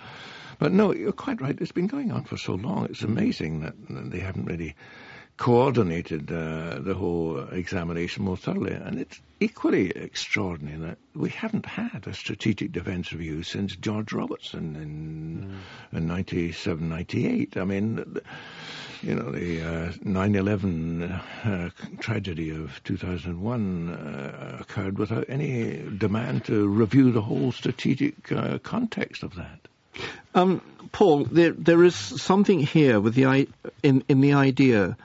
[0.60, 1.58] But no, you're quite right.
[1.60, 2.84] It's been going on for so long.
[2.84, 4.76] It's amazing that they haven't really
[5.42, 8.74] coordinated uh, the whole examination more thoroughly.
[8.74, 14.76] And it's equally extraordinary that we haven't had a strategic defence review since George Robertson
[14.76, 15.58] in,
[15.92, 15.98] mm.
[15.98, 17.56] in 97, 98.
[17.56, 18.20] I mean,
[19.02, 26.68] you know, the uh, 9-11 uh, tragedy of 2001 uh, occurred without any demand to
[26.68, 29.58] review the whole strategic uh, context of that.
[30.36, 30.62] Um,
[30.92, 33.48] Paul, there, there is something here with the
[33.82, 34.96] in in the idea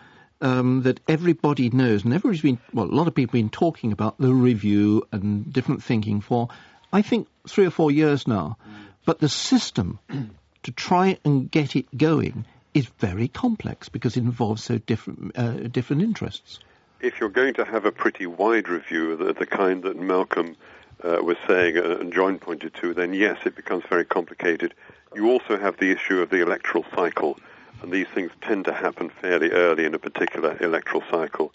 [0.41, 3.91] um, that everybody knows, and everybody's been, well, a lot of people have been talking
[3.91, 6.49] about the review and different thinking for,
[6.91, 8.57] I think, three or four years now.
[9.05, 9.99] But the system
[10.63, 15.51] to try and get it going is very complex because it involves so different, uh,
[15.67, 16.59] different interests.
[16.99, 20.55] If you're going to have a pretty wide review, the, the kind that Malcolm
[21.03, 24.73] uh, was saying uh, and John pointed to, then yes, it becomes very complicated.
[25.15, 27.39] You also have the issue of the electoral cycle
[27.81, 31.51] and these things tend to happen fairly early in a particular electoral cycle.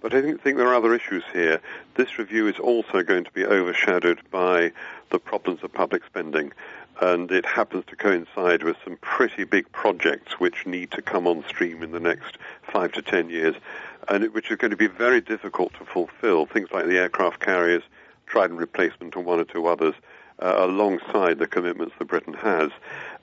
[0.00, 1.60] But I think, think there are other issues here.
[1.94, 4.72] This review is also going to be overshadowed by
[5.10, 6.52] the problems of public spending,
[7.00, 11.44] and it happens to coincide with some pretty big projects which need to come on
[11.48, 13.54] stream in the next five to ten years,
[14.08, 16.46] and it, which are going to be very difficult to fulfill.
[16.46, 17.84] Things like the aircraft carriers,
[18.26, 19.94] Trident replacement, and one or two others,
[20.40, 22.70] uh, alongside the commitments that Britain has.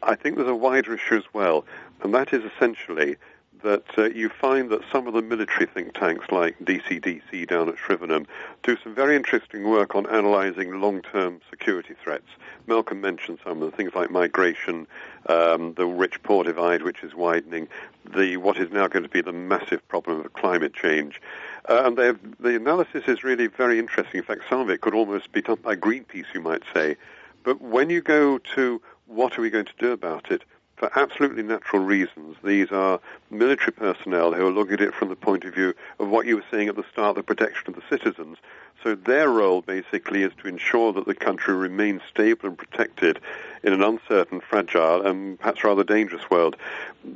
[0.01, 1.65] I think there's a wider issue as well
[2.01, 3.17] and that is essentially
[3.63, 7.75] that uh, you find that some of the military think tanks like DCDC down at
[7.75, 8.25] Shrivenham
[8.63, 12.27] do some very interesting work on analyzing long-term security threats.
[12.67, 14.87] Malcolm mentioned some of the things like migration,
[15.27, 17.67] um, the rich-poor divide which is widening,
[18.13, 21.21] the what is now going to be the massive problem of climate change.
[21.67, 24.19] Uh, and the analysis is really very interesting.
[24.19, 26.95] In fact, some of it could almost be done by Greenpeace, you might say.
[27.43, 30.43] But when you go to what are we going to do about it,
[30.79, 32.37] for absolutely natural reasons.
[32.41, 36.07] These are military personnel who are looking at it from the point of view of
[36.07, 38.37] what you were saying at the start, the protection of the citizens.
[38.81, 43.19] So their role basically is to ensure that the country remains stable and protected
[43.61, 46.55] in an uncertain, fragile, and perhaps rather dangerous world.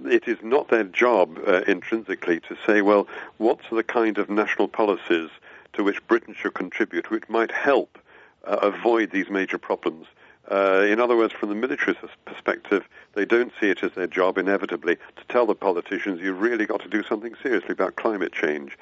[0.05, 3.07] It is not their job uh, intrinsically to say, well,
[3.37, 5.29] what's the kind of national policies
[5.71, 7.97] to which Britain should contribute which might help
[8.45, 10.05] uh, avoid these major problems.
[10.51, 14.37] Uh, in other words, from the military perspective, they don't see it as their job,
[14.37, 18.77] inevitably, to tell the politicians you've really got to do something seriously about climate change.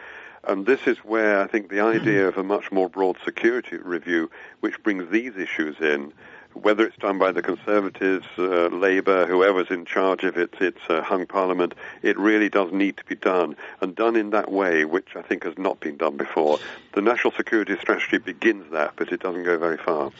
[0.45, 4.29] And this is where I think the idea of a much more broad security review,
[4.61, 6.13] which brings these issues in,
[6.53, 11.01] whether it's done by the Conservatives, uh, Labour, whoever's in charge of it, it's uh,
[11.01, 15.15] hung Parliament, it really does need to be done, and done in that way, which
[15.15, 16.59] I think has not been done before.
[16.93, 20.11] The national security strategy begins that, but it doesn't go very far.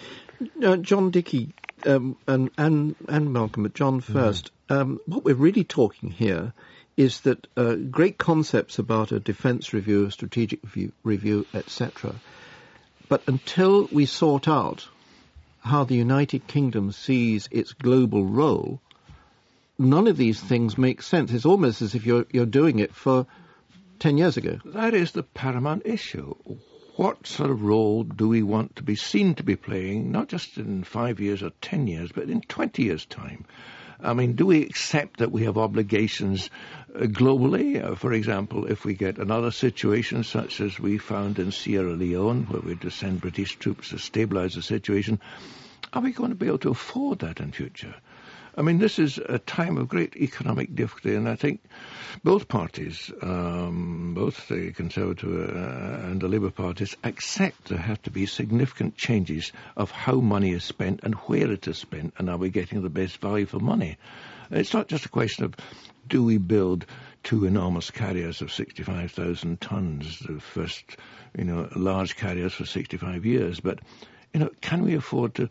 [0.64, 1.54] Uh, John Dickie
[1.86, 4.74] um, and, and, and Malcolm, but John 1st mm-hmm.
[4.74, 6.54] um, what we're really talking here
[6.98, 12.16] is that uh, great concepts about a defence review, a strategic review, review etc.
[13.10, 14.88] But until we sort out
[15.60, 18.82] how the United Kingdom sees its global role,
[19.78, 21.32] none of these things make sense.
[21.32, 23.28] It's almost as if you're, you're doing it for
[24.00, 24.60] 10 years ago.
[24.66, 26.36] That is the paramount issue.
[26.96, 30.58] What sort of role do we want to be seen to be playing, not just
[30.58, 33.46] in five years or 10 years, but in 20 years' time?
[34.04, 36.50] I mean, do we accept that we have obligations
[36.94, 37.82] uh, globally?
[37.82, 42.44] Uh, for example, if we get another situation such as we found in Sierra Leone,
[42.46, 45.20] where we had to send British troops to stabilize the situation,
[45.94, 47.96] are we going to be able to afford that in future?
[48.58, 51.62] I mean, this is a time of great economic difficulty, and I think
[52.22, 58.12] both parties, um, both the Conservative uh, and the Labour parties, accept there have to
[58.12, 62.38] be significant changes of how money is spent and where it is spent, and are
[62.38, 63.98] we getting the best value for money?
[64.50, 65.56] It's not just a question of
[66.10, 66.86] do we build
[67.24, 70.98] two enormous carriers of 65,000 tons, the first,
[71.38, 73.80] you know, large carriers for 65 years, but,
[74.34, 75.50] you know, can we afford to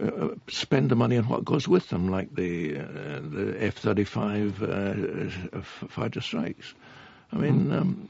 [0.00, 5.62] uh, spend the money on what goes with them, like the uh, the F-35 uh,
[5.88, 6.74] fighter strikes.
[7.32, 8.08] I mean, um,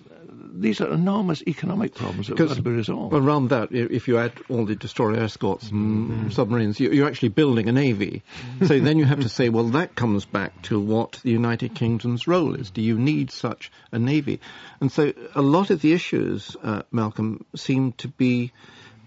[0.53, 3.14] these are enormous economic problems that have to be resolved.
[3.14, 6.30] Around that, if you add all the destroyer escorts and mm-hmm.
[6.30, 8.22] submarines, you're actually building a navy.
[8.66, 12.26] so then you have to say, well, that comes back to what the United Kingdom's
[12.26, 12.70] role is.
[12.70, 14.41] Do you need such a navy?
[14.80, 18.53] And so a lot of the issues, uh, Malcolm, seem to be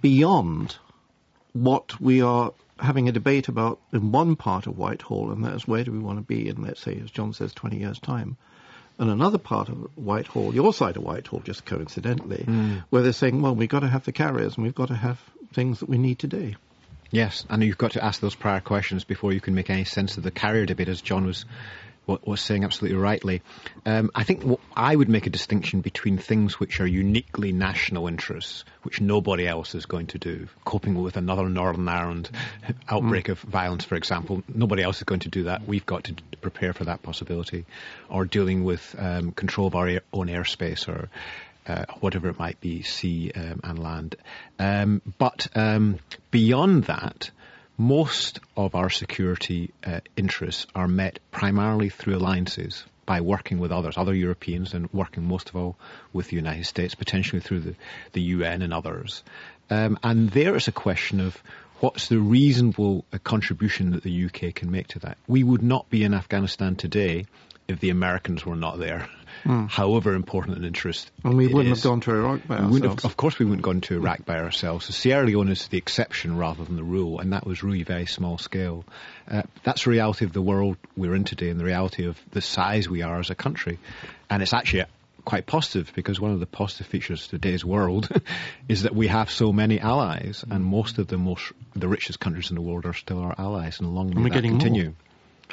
[0.02, 0.78] beyond
[1.52, 5.68] what we are having a debate about in one part of Whitehall, and that is
[5.68, 8.38] where do we want to be in, let's say, as John says, 20 years' time
[8.98, 12.84] and another part of Whitehall, your side of Whitehall, just coincidentally, mm.
[12.90, 15.20] where they're saying, well, we've got to have the carriers and we've got to have
[15.54, 16.56] things that we need today.
[17.12, 20.18] Yes, and you've got to ask those prior questions before you can make any sense
[20.18, 21.46] of the carrier debate, as John was
[22.08, 23.42] was saying absolutely rightly.
[23.86, 24.44] Um, I think
[24.76, 29.76] I would make a distinction between things which are uniquely national interests, which nobody else
[29.76, 30.48] is going to do.
[30.64, 32.30] Coping with another Northern Ireland
[32.90, 33.32] outbreak mm.
[33.34, 35.68] of violence, for example, nobody else is going to do that.
[35.68, 37.66] We've got to prepare for that possibility.
[38.10, 41.10] Or dealing with um, control of our air, own airspace or
[41.68, 44.16] uh, whatever it might be, sea um, and land.
[44.60, 46.00] Um, but um,
[46.32, 47.32] beyond that,
[47.78, 53.98] most of our security uh, interests are met primarily through alliances by working with others,
[53.98, 55.78] other Europeans, and working most of all
[56.12, 57.76] with the United States, potentially through the,
[58.14, 59.24] the UN and others.
[59.70, 61.38] Um, and there is a question of
[61.80, 65.18] what's the reasonable uh, contribution that the UK can make to that.
[65.28, 67.26] We would not be in Afghanistan today
[67.68, 69.08] if the Americans were not there
[69.46, 69.70] mm.
[69.70, 71.12] however important an interest.
[71.24, 71.84] And we wouldn't is.
[71.84, 73.04] have gone to Iraq by ourselves.
[73.04, 74.86] Have, of course, we wouldn't have gone to Iraq by ourselves.
[74.86, 78.06] So Sierra Leone is the exception rather than the rule, and that was really very
[78.06, 78.84] small scale.
[79.30, 82.42] Uh, that's the reality of the world we're in today, and the reality of the
[82.42, 83.80] size we are as a country.
[84.30, 84.86] And it's actually
[85.26, 88.08] quite positive because one of the positive features of today's world
[88.70, 92.50] is that we have so many allies, and most of the most the richest countries
[92.50, 94.86] in the world are still our allies, and long may that continue.
[94.86, 94.94] More.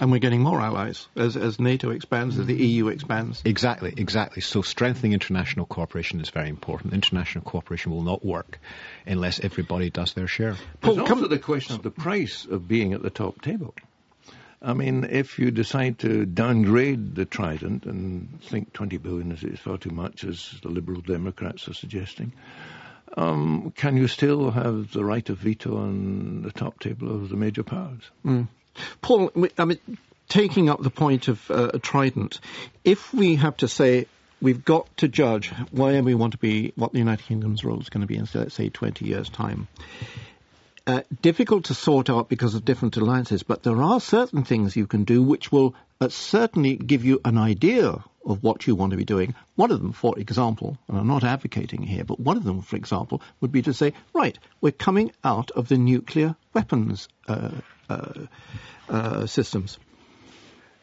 [0.00, 3.42] And we're getting more allies as, as NATO expands, as the EU expands.
[3.44, 4.40] Exactly, exactly.
[4.40, 6.94] So strengthening international cooperation is very important.
[6.94, 8.58] International cooperation will not work
[9.06, 10.56] unless everybody does their share.
[10.80, 13.74] There's Paul, also the question of the price of being at the top table.
[14.62, 19.76] I mean, if you decide to downgrade the Trident and think 20 billion is far
[19.76, 22.32] too much, as the Liberal Democrats are suggesting,
[23.16, 27.36] um, can you still have the right of veto on the top table of the
[27.36, 28.10] major powers?
[28.24, 28.46] Mm.
[29.00, 29.78] Paul, I mean,
[30.28, 32.40] taking up the point of uh, Trident,
[32.84, 34.06] if we have to say
[34.40, 37.88] we've got to judge where we want to be, what the United Kingdom's role is
[37.88, 39.68] going to be in, let's say, 20 years' time.
[40.84, 44.86] Uh, difficult to sort out because of different alliances, but there are certain things you
[44.86, 48.96] can do which will uh, certainly give you an idea of what you want to
[48.96, 49.34] be doing.
[49.54, 52.76] One of them, for example, and I'm not advocating here, but one of them, for
[52.76, 57.50] example, would be to say, right, we're coming out of the nuclear weapons uh,
[59.26, 59.78] systems.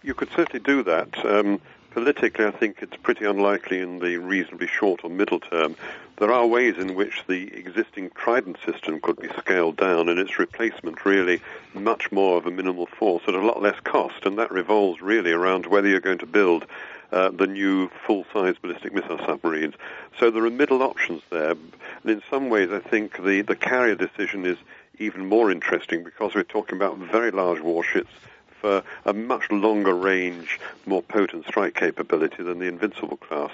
[0.01, 1.25] You could certainly do that.
[1.25, 1.59] Um,
[1.91, 5.75] politically, I think it's pretty unlikely in the reasonably short or middle term.
[6.17, 10.37] There are ways in which the existing Trident system could be scaled down and its
[10.37, 11.41] replacement really
[11.73, 15.31] much more of a minimal force at a lot less cost, and that revolves really
[15.31, 16.65] around whether you're going to build
[17.11, 19.75] uh, the new full-size ballistic missile submarines.
[20.19, 23.95] So there are middle options there, and in some ways I think the, the carrier
[23.95, 24.57] decision is
[24.99, 28.11] even more interesting because we're talking about very large warships
[28.59, 33.51] for a much longer range, more potent strike capability than the Invincible class.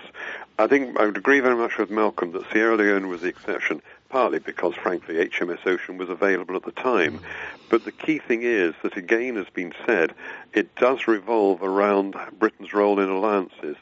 [0.57, 3.81] I think I would agree very much with Malcolm that Sierra Leone was the exception,
[4.09, 7.19] partly because, frankly, HMS Ocean was available at the time.
[7.69, 10.13] But the key thing is that, again, has been said,
[10.53, 13.75] it does revolve around Britain's role in alliances.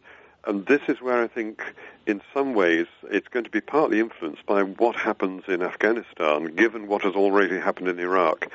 [0.46, 1.64] And this is where I think,
[2.06, 6.88] in some ways, it's going to be partly influenced by what happens in Afghanistan, given
[6.88, 8.48] what has already happened in Iraq.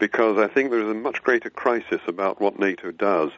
[0.00, 3.30] Because I think there is a much greater crisis about what NATO does,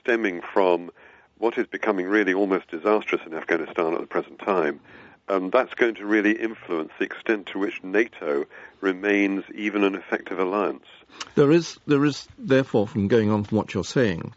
[0.00, 0.90] stemming from
[1.38, 4.80] what is becoming really almost disastrous in Afghanistan at the present time.
[5.28, 8.46] And that's going to really influence the extent to which NATO
[8.80, 10.86] remains even an effective alliance.
[11.34, 14.32] There is, there is therefore, from going on from what you're saying,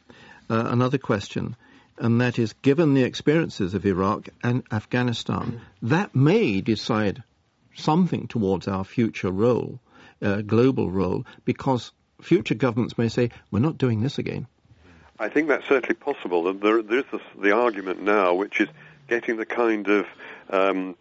[0.50, 1.56] uh, another question
[2.02, 7.24] and that is given the experiences of Iraq and Afghanistan, that may decide
[7.76, 9.80] something towards our future role,
[10.22, 14.48] uh, global role, because future governments may say, we're not doing this again.
[15.20, 16.52] I think that's certainly possible.
[16.54, 18.70] There, there's this, the argument now, which is
[19.08, 20.08] getting the kind of
[20.50, 20.96] um,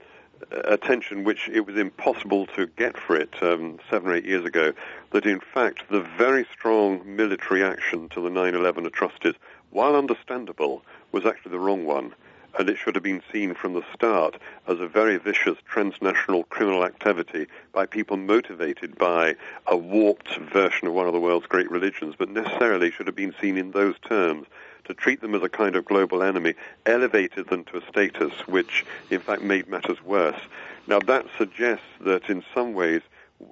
[0.50, 4.74] attention which it was impossible to get for it um, seven or eight years ago,
[5.12, 9.34] that in fact the very strong military action to the 9-11 atrocities
[9.70, 12.12] while understandable, was actually the wrong one.
[12.58, 16.84] And it should have been seen from the start as a very vicious transnational criminal
[16.84, 19.36] activity by people motivated by
[19.68, 23.34] a warped version of one of the world's great religions, but necessarily should have been
[23.40, 24.48] seen in those terms
[24.84, 26.54] to treat them as a kind of global enemy,
[26.86, 30.40] elevated them to a status which, in fact, made matters worse.
[30.88, 33.02] Now, that suggests that in some ways,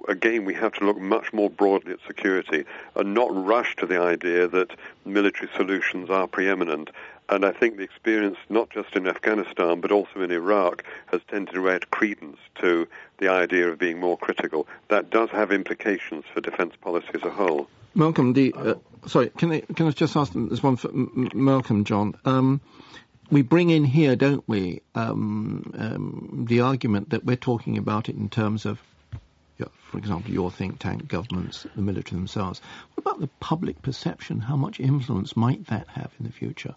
[0.07, 2.65] again, we have to look much more broadly at security
[2.95, 4.71] and not rush to the idea that
[5.05, 6.89] military solutions are preeminent.
[7.29, 11.53] And I think the experience, not just in Afghanistan, but also in Iraq, has tended
[11.53, 12.87] to add credence to
[13.19, 14.67] the idea of being more critical.
[14.87, 17.67] That does have implications for defense policy as a whole.
[17.93, 18.73] Malcolm, the, uh,
[19.07, 22.15] sorry, can I, can I just ask this one for M- Malcolm, John?
[22.25, 22.61] Um,
[23.29, 28.15] we bring in here, don't we, um, um, the argument that we're talking about it
[28.15, 28.81] in terms of,
[29.91, 32.61] for example, your think tank, governments, the military themselves.
[32.93, 34.39] What about the public perception?
[34.39, 36.75] How much influence might that have in the future?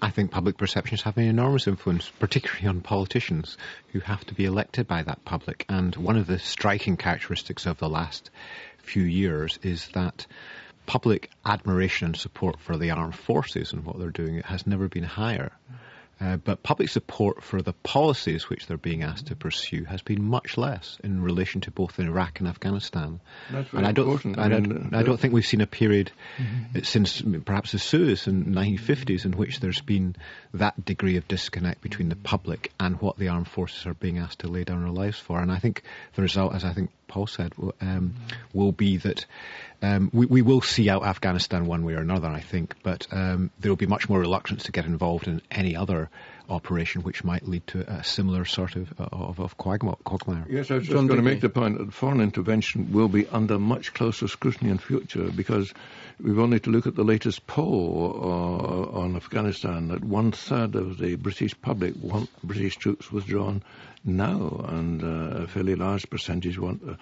[0.00, 3.56] I think public perceptions have an enormous influence, particularly on politicians
[3.92, 5.64] who have to be elected by that public.
[5.68, 8.30] And one of the striking characteristics of the last
[8.78, 10.26] few years is that
[10.86, 15.04] public admiration and support for the armed forces and what they're doing has never been
[15.04, 15.52] higher.
[16.22, 20.22] Uh, but public support for the policies which they're being asked to pursue has been
[20.22, 23.20] much less in relation to both in Iraq and Afghanistan.
[23.50, 24.38] That's and I don't, important.
[24.38, 26.82] I, mean, I, I don't think we've seen a period mm-hmm.
[26.82, 30.14] since perhaps the Suez in the 1950s in which there's been
[30.54, 34.40] that degree of disconnect between the public and what the armed forces are being asked
[34.40, 35.40] to lay down their lives for.
[35.40, 35.82] And I think
[36.14, 38.14] the result, as I think Paul said, um,
[38.52, 39.26] will be that
[39.82, 43.50] um, we, we, will see out Afghanistan one way or another, I think, but um,
[43.58, 46.08] there will be much more reluctance to get involved in any other
[46.48, 50.44] operation which might lead to a similar sort of of, of quagmire.
[50.48, 53.58] Yes, I was just going to make the point that foreign intervention will be under
[53.58, 55.72] much closer scrutiny in future because
[56.20, 60.98] we've only to look at the latest poll uh, on Afghanistan that one third of
[60.98, 63.62] the British public want British troops withdrawn
[64.04, 66.94] now, and uh, a fairly large percentage want uh,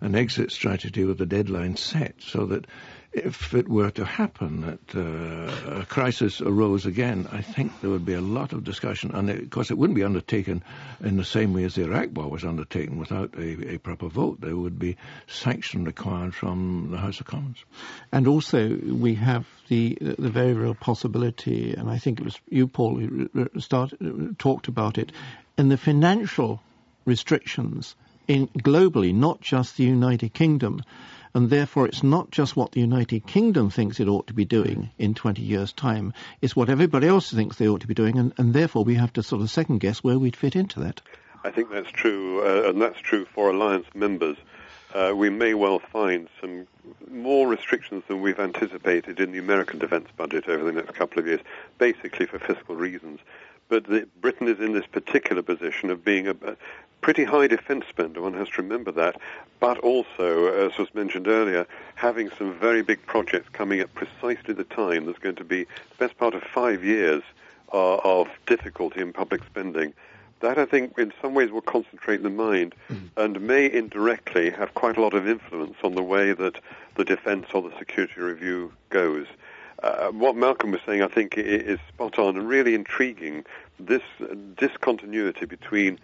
[0.00, 2.66] an exit strategy with a deadline set, so that
[3.12, 8.04] if it were to happen that uh, a crisis arose again, I think there would
[8.04, 10.62] be a lot of discussion, and of course it wouldn't be undertaken
[11.02, 14.40] in the same way as the Iraq War was undertaken without a, a, proper vote.
[14.40, 14.96] There would be
[15.26, 17.64] sanction required from the House of Commons.
[18.12, 22.68] And also we have the the very real possibility, and I think it was you,
[22.68, 25.12] Paul, who started, talked about it
[25.58, 26.62] and the financial
[27.04, 27.96] restrictions
[28.28, 30.82] in, globally, not just the United Kingdom.
[31.34, 34.90] And therefore, it's not just what the United Kingdom thinks it ought to be doing
[34.98, 38.32] in 20 years' time, it's what everybody else thinks they ought to be doing, and,
[38.38, 41.00] and therefore we have to sort of second guess where we'd fit into that.
[41.44, 44.36] I think that's true, uh, and that's true for alliance members.
[44.94, 46.66] Uh, we may well find some
[47.10, 51.26] more restrictions than we've anticipated in the American defense budget over the next couple of
[51.26, 51.40] years,
[51.76, 53.20] basically for fiscal reasons.
[53.68, 56.56] But the, Britain is in this particular position of being a, a
[57.00, 59.20] pretty high defence spender, one has to remember that,
[59.60, 64.64] but also, as was mentioned earlier, having some very big projects coming at precisely the
[64.64, 67.22] time that's going to be the best part of five years
[67.72, 69.92] uh, of difficulty in public spending.
[70.40, 73.08] That, I think, in some ways will concentrate the mind mm.
[73.16, 76.60] and may indirectly have quite a lot of influence on the way that
[76.94, 79.26] the defence or the security review goes.
[79.82, 83.44] Uh, what Malcolm was saying, I think, is spot on and really intriguing.
[83.78, 84.02] This
[84.56, 86.00] discontinuity between,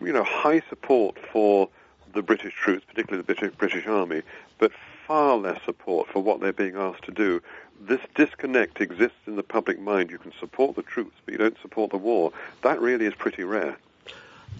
[0.00, 1.68] you know, high support for
[2.12, 4.22] the British troops, particularly the British, British Army,
[4.58, 4.70] but
[5.06, 7.42] far less support for what they're being asked to do.
[7.80, 10.10] This disconnect exists in the public mind.
[10.10, 12.32] You can support the troops, but you don't support the war.
[12.62, 13.76] That really is pretty rare.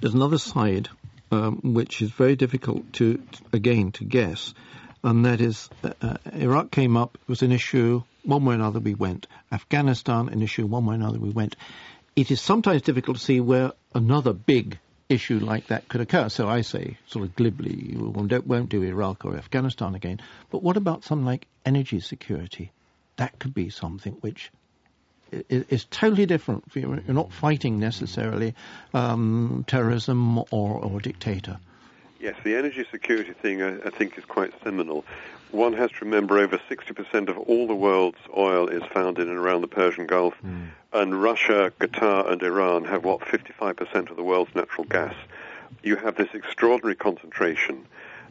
[0.01, 0.88] There's another side
[1.30, 3.22] um, which is very difficult to,
[3.53, 4.53] again, to guess,
[5.05, 8.57] and that is uh, uh Iraq came up, it was an issue one way or
[8.57, 9.27] another we went.
[9.51, 11.57] Afghanistan, an issue, one way or another we went.
[12.14, 16.29] It is sometimes difficult to see where another big issue like that could occur.
[16.29, 20.20] So I say, sort of glibly, we won't do Iraq or Afghanistan again.
[20.51, 22.73] But what about something like energy security?
[23.16, 24.51] That could be something which
[25.49, 26.64] is totally different.
[26.75, 28.55] You're not fighting necessarily
[28.93, 31.59] um, terrorism or, or dictator.
[32.20, 35.05] Yes, the energy security thing I, I, think is quite seminal.
[35.53, 39.36] One has to remember over 60% of all the world's oil is found in and
[39.36, 40.68] around the Persian Gulf, mm.
[40.94, 45.14] and Russia, Qatar, and Iran have what 55% of the world's natural gas.
[45.82, 47.84] You have this extraordinary concentration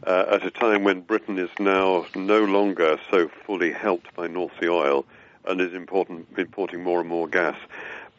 [0.04, 4.54] uh, at a time when Britain is now no longer so fully helped by North
[4.60, 5.06] Sea oil
[5.46, 7.56] and is important, importing more and more gas.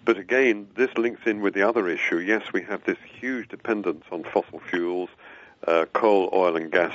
[0.05, 2.19] But again, this links in with the other issue.
[2.19, 5.11] Yes, we have this huge dependence on fossil fuels
[5.67, 6.95] uh, coal, oil, and gas.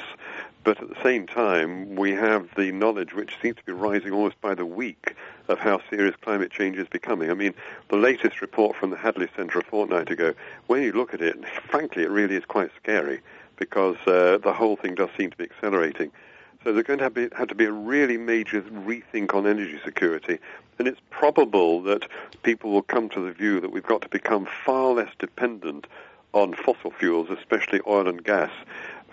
[0.67, 4.41] But at the same time, we have the knowledge, which seems to be rising almost
[4.41, 5.15] by the week,
[5.47, 7.31] of how serious climate change is becoming.
[7.31, 7.53] I mean,
[7.87, 10.33] the latest report from the Hadley Centre a fortnight ago,
[10.65, 11.37] when you look at it,
[11.69, 13.21] frankly, it really is quite scary
[13.55, 16.11] because uh, the whole thing does seem to be accelerating.
[16.65, 19.79] So there's going to have, be, have to be a really major rethink on energy
[19.85, 20.37] security.
[20.79, 22.09] And it's probable that
[22.43, 25.87] people will come to the view that we've got to become far less dependent
[26.33, 28.51] on fossil fuels, especially oil and gas,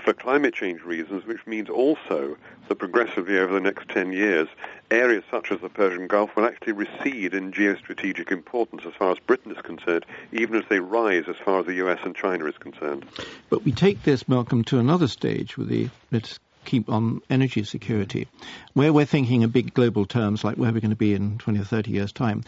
[0.05, 2.37] for climate change reasons, which means also
[2.69, 4.49] that progressively over the next 10 years,
[4.91, 9.19] areas such as the Persian Gulf will actually recede in geostrategic importance as far as
[9.19, 12.57] Britain is concerned, even as they rise as far as the US and China is
[12.59, 13.07] concerned.
[13.49, 18.29] But we take this, Malcolm, to another stage with the let's keep on energy security,
[18.75, 21.61] where we're thinking in big global terms like where we're going to be in 20
[21.61, 22.43] or 30 years' time.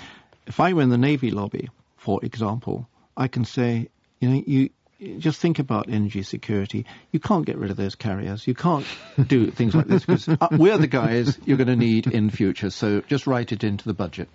[0.46, 3.88] If I were in the Navy lobby, for example, I can say,
[4.20, 4.70] you know, you,
[5.18, 6.86] just think about energy security.
[7.12, 8.46] You can't get rid of those carriers.
[8.46, 8.86] You can't
[9.26, 12.70] do things like this because uh, we're the guys you're going to need in future.
[12.70, 14.28] So just write it into the budget.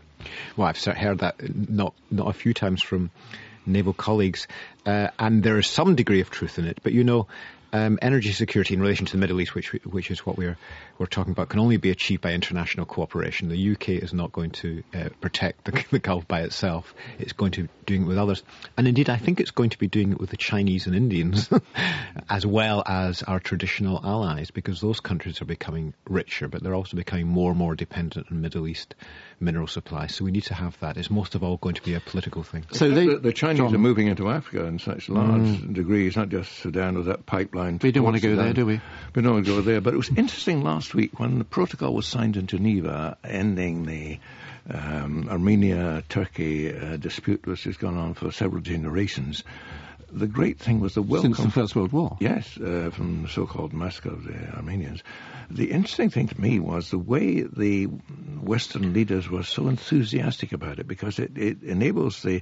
[0.56, 1.36] Well, I've heard that
[1.70, 3.10] not not a few times from
[3.66, 4.48] naval colleagues,
[4.86, 6.80] uh, and there is some degree of truth in it.
[6.84, 7.28] But you know,
[7.74, 10.58] um, energy security in relation to the Middle East, which which is what we're
[10.98, 13.50] we're talking about, can only be achieved by international cooperation.
[13.50, 16.94] The UK is not going to uh, protect the, the, Gulf by itself.
[17.18, 18.44] It's going to doing it with others,
[18.78, 21.50] and indeed, I think it's going to be doing it with the Chinese and Indians,
[22.30, 26.96] as well as our traditional allies, because those countries are becoming richer, but they're also
[26.96, 28.96] becoming more and more dependent on Middle East
[29.42, 30.08] mineral supply.
[30.08, 30.98] So we need to have that.
[30.98, 32.66] It's most of all going to be a political thing.
[32.72, 35.74] So they, the, the, Chinese John, are moving into Africa in such large mm.
[35.74, 37.80] degrees, not just Sudan with that pipeline.
[37.82, 38.46] We don't want to go Sudan.
[38.46, 38.80] there, do we?
[39.16, 39.82] We don't want to go there.
[39.82, 44.20] But it was interesting last week when the protocol was signed in Geneva, ending the
[44.70, 49.44] um, Armenia-Turkey uh, dispute, which has gone on for several generations
[50.14, 51.34] the great thing was the welcome.
[51.34, 52.18] Since the First World War.
[52.20, 55.04] Yes, uh, from the so-called massacre of the Armenians.
[55.50, 60.80] The interesting thing to me was the way the Western leaders were so enthusiastic about
[60.80, 62.42] it because it, it enables the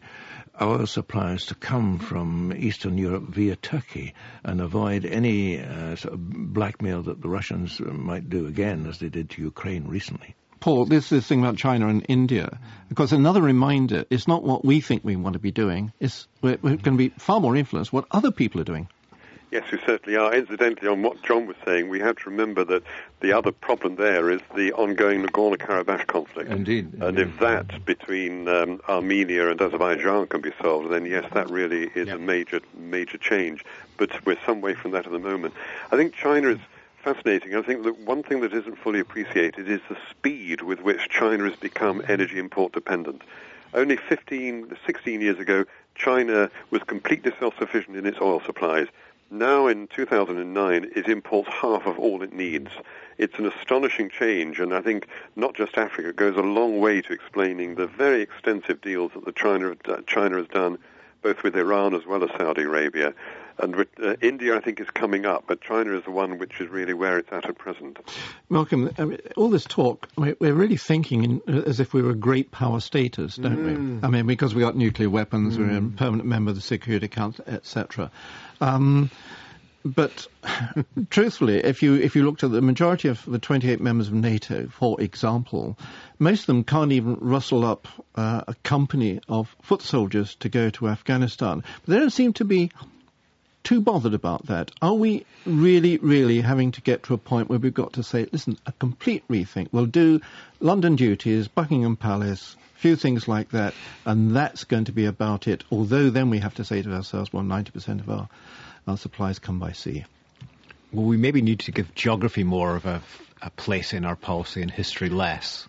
[0.62, 4.14] oil supplies to come from Eastern Europe via Turkey
[4.44, 6.20] and avoid any uh, sort of
[6.54, 10.36] blackmail that the Russians might do again, as they did to Ukraine recently.
[10.60, 12.60] Paul, this is thing about China and India.
[12.90, 15.94] Because another reminder, it's not what we think we want to be doing.
[16.00, 18.88] It's we're, we're going to be far more influenced what other people are doing.
[19.52, 20.32] Yes, we certainly are.
[20.34, 22.84] Incidentally, on what John was saying, we have to remember that
[23.20, 26.52] the other problem there is the ongoing Nagorno-Karabakh conflict.
[26.52, 26.94] Indeed.
[27.02, 31.90] And if that between um, Armenia and Azerbaijan can be solved, then yes, that really
[31.96, 33.66] is a major, major change.
[33.98, 35.56] But we're some way from that at the moment.
[35.92, 36.60] I think China is
[37.04, 37.56] fascinating.
[37.56, 41.46] I think that one thing that isn't fully appreciated is the speed with which China
[41.46, 43.22] has become energy import dependent.
[43.74, 48.88] Only 15, 16 years ago, China was completely self-sufficient in its oil supplies.
[49.32, 52.72] Now in 2009, it imports half of all it needs.
[53.20, 57.14] It's an astonishing change, and I think not just Africa goes a long way to
[57.14, 60.80] explaining the very extensive deals that the China, uh, China has done,
[61.22, 63.14] both with Iran as well as Saudi Arabia.
[63.62, 66.70] And uh, India, I think, is coming up, but China is the one which is
[66.70, 68.00] really where it's at at present.
[68.50, 72.16] Malcolm, I mean, all this talk, we're really thinking in, as if we were a
[72.16, 74.02] great power status, don't mm.
[74.02, 74.08] we?
[74.08, 75.60] I mean, because we got nuclear weapons, mm.
[75.60, 78.12] we're a permanent member of the Security Council, etc.
[78.62, 79.12] Um,
[79.86, 80.28] but
[81.10, 84.68] truthfully, if you if you looked at the majority of the 28 members of NATO,
[84.68, 85.78] for example,
[86.18, 90.70] most of them can't even rustle up uh, a company of foot soldiers to go
[90.72, 91.64] to Afghanistan.
[91.86, 92.72] But they don't seem to be
[93.64, 94.72] too bothered about that.
[94.82, 98.28] Are we really, really having to get to a point where we've got to say,
[98.32, 99.70] listen, a complete rethink.
[99.72, 100.22] We'll do
[100.60, 103.74] London duties, Buckingham Palace, few things like that,
[104.06, 105.64] and that's going to be about it.
[105.72, 108.30] Although then we have to say to ourselves, well, 90% of our,
[108.88, 110.06] our supplies come by sea.
[110.92, 113.02] Well, we maybe need to give geography more of a,
[113.42, 115.68] a place in our policy and history less.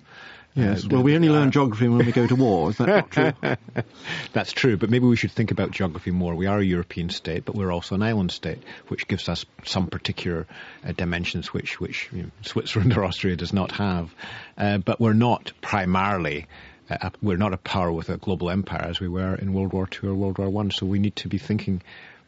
[0.55, 2.71] Yes, well, we only learn geography when we go to war.
[2.71, 3.57] Is that not true?
[4.33, 6.35] That's true, but maybe we should think about geography more.
[6.35, 9.87] We are a European state, but we're also an island state, which gives us some
[9.87, 10.49] particular
[10.85, 14.13] uh, dimensions which, which you know, Switzerland or Austria does not have.
[14.59, 16.47] Uh, but we're not primarily
[16.91, 19.89] uh, we're not a power with a global empire as we were in World War
[20.03, 20.73] II or World War One.
[20.73, 21.83] So we need to be thinking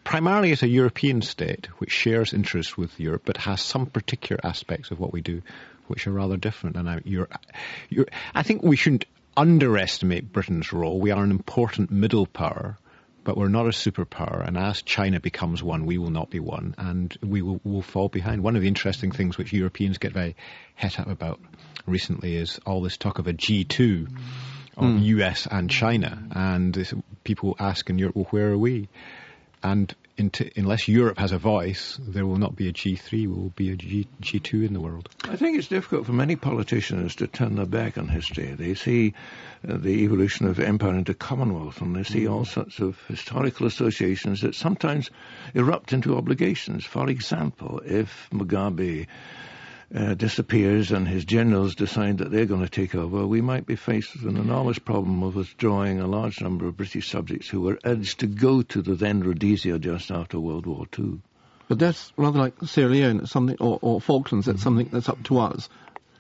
[0.05, 4.91] primarily as a European state which shares interests with Europe, but has some particular aspects
[4.91, 5.43] of what we do
[5.87, 6.77] which are rather different.
[6.77, 7.29] And I, you're,
[7.89, 9.07] you're, I think we shouldn't
[9.37, 11.01] underestimate Britain's role.
[11.01, 12.79] We are an important middle power,
[13.25, 14.47] but we're not a superpower.
[14.47, 18.09] And as China becomes one, we will not be one, and we will, will fall
[18.09, 18.43] behind.
[18.43, 20.37] One of the interesting things which Europeans get very
[20.75, 21.41] het up about
[21.87, 24.09] recently is all this talk of a G2
[24.77, 25.05] of mm.
[25.05, 28.89] US and China, and this, people ask in Europe, well, where are we?
[29.63, 33.51] And into, unless Europe has a voice, there will not be a G3, there will
[33.51, 35.09] be a G, G2 in the world.
[35.25, 38.55] I think it's difficult for many politicians to turn their back on history.
[38.55, 39.15] They see
[39.67, 44.43] uh, the evolution of empire into commonwealth, and they see all sorts of historical associations
[44.43, 45.11] that sometimes
[45.55, 46.85] erupt into obligations.
[46.85, 49.07] For example, if Mugabe
[49.95, 53.77] uh, disappears and his generals decide that they're going to take over, we might be
[53.77, 57.79] faced with an enormous problem of withdrawing a large number of British subjects who were
[57.85, 61.21] urged to go to the then Rhodesia just after World War II.
[61.69, 65.23] But that's rather like Sierra Leone, it's something, or, or Falklands, it's something that's up
[65.25, 65.69] to us,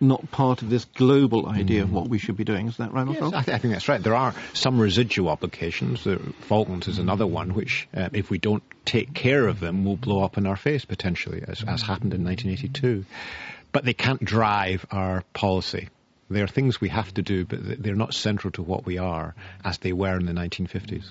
[0.01, 2.69] not part of this global idea of what we should be doing.
[2.69, 3.35] Is that right, Yes, Oswald?
[3.35, 4.03] I, th- I think that's right.
[4.03, 6.05] There are some residual obligations.
[6.05, 9.97] The Falklands is another one which, uh, if we don't take care of them, will
[9.97, 13.05] blow up in our face potentially, as, as happened in 1982.
[13.73, 15.89] But they can't drive our policy.
[16.31, 19.35] They are things we have to do, but they're not central to what we are
[19.65, 21.05] as they were in the 1950s.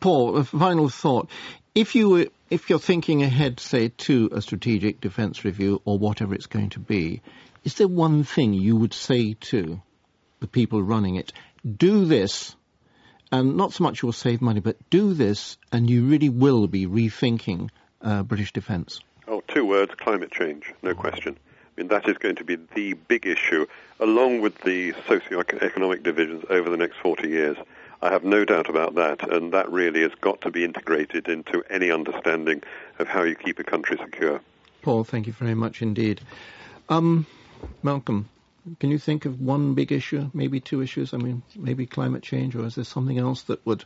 [0.00, 1.28] Paul, a final thought.
[1.74, 6.34] If you were, if you're thinking ahead, say, to a strategic defence review or whatever
[6.34, 7.22] it's going to be,
[7.64, 9.80] is there one thing you would say to
[10.40, 11.32] the people running it?
[11.64, 12.54] Do this,
[13.30, 16.86] and not so much you'll save money, but do this, and you really will be
[16.86, 17.70] rethinking
[18.02, 19.00] uh, British defence.
[19.28, 21.38] Oh, two words, climate change, no question.
[21.76, 23.66] I mean, that is going to be the big issue,
[23.98, 27.56] along with the socio-economic divisions over the next 40 years.
[28.02, 31.62] I have no doubt about that, and that really has got to be integrated into
[31.70, 32.62] any understanding
[32.98, 34.40] of how you keep a country secure.
[34.82, 36.20] Paul, thank you very much indeed.
[36.88, 37.26] Um,
[37.82, 38.28] Malcolm,
[38.80, 41.14] can you think of one big issue, maybe two issues?
[41.14, 43.84] I mean, maybe climate change, or is there something else that would,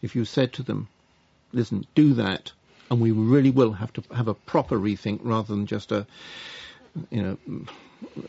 [0.00, 0.88] if you said to them,
[1.52, 2.52] listen, do that,
[2.90, 6.06] and we really will have to have a proper rethink rather than just a,
[7.10, 7.38] you know,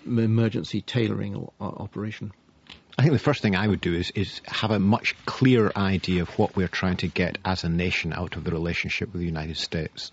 [0.05, 2.31] emergency tailoring or, or operation?
[2.97, 6.23] I think the first thing I would do is, is have a much clearer idea
[6.23, 9.27] of what we're trying to get as a nation out of the relationship with the
[9.27, 10.11] United States.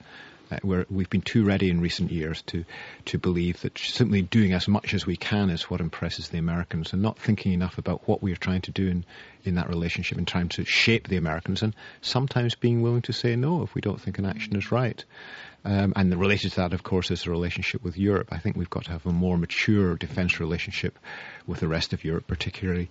[0.50, 2.64] Uh, we're, we've been too ready in recent years to,
[3.06, 6.92] to believe that simply doing as much as we can is what impresses the Americans
[6.92, 9.06] and not thinking enough about what we're trying to do in,
[9.44, 13.34] in that relationship and trying to shape the Americans and sometimes being willing to say
[13.34, 15.02] no if we don't think an action is right.
[15.64, 18.28] Um, and the related to that, of course, is the relationship with Europe.
[18.30, 20.98] I think we've got to have a more mature defence relationship
[21.46, 22.90] with the rest of Europe, particularly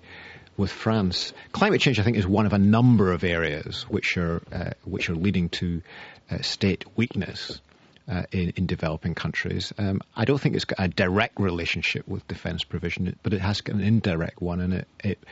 [0.57, 1.33] with France.
[1.51, 5.09] Climate change, I think, is one of a number of areas which are uh, which
[5.09, 5.81] are leading to
[6.31, 7.61] uh, state weakness.
[8.05, 12.27] Uh, in, in developing countries, um, I don't think it's got a direct relationship with
[12.27, 15.23] defence provision, but it has got an indirect one, and it, it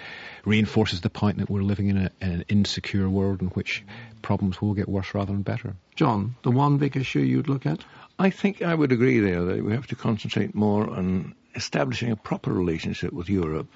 [0.45, 3.83] reinforces the point that we're living in, a, in an insecure world in which
[4.21, 5.75] problems will get worse rather than better.
[5.97, 7.83] John, the one big issue you'd look at?
[8.17, 12.15] I think I would agree there that we have to concentrate more on establishing a
[12.15, 13.67] proper relationship with Europe,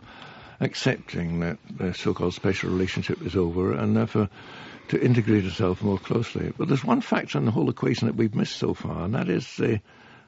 [0.62, 4.30] accepting that the so-called special relationship is over, and therefore
[4.90, 6.54] to integrate itself more closely.
[6.58, 9.30] But there's one factor in the whole equation that we've missed so far, and that
[9.30, 9.82] is the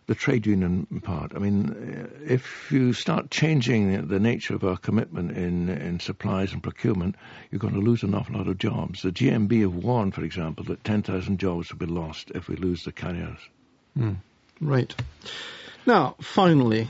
[0.07, 1.33] the trade union part.
[1.35, 6.53] I mean, uh, if you start changing the nature of our commitment in in supplies
[6.53, 7.15] and procurement,
[7.51, 9.01] you're going to lose an awful lot of jobs.
[9.01, 12.83] The GMB have warned, for example, that 10,000 jobs will be lost if we lose
[12.83, 13.39] the carriers.
[14.61, 14.95] Right.
[15.85, 16.87] Now, finally,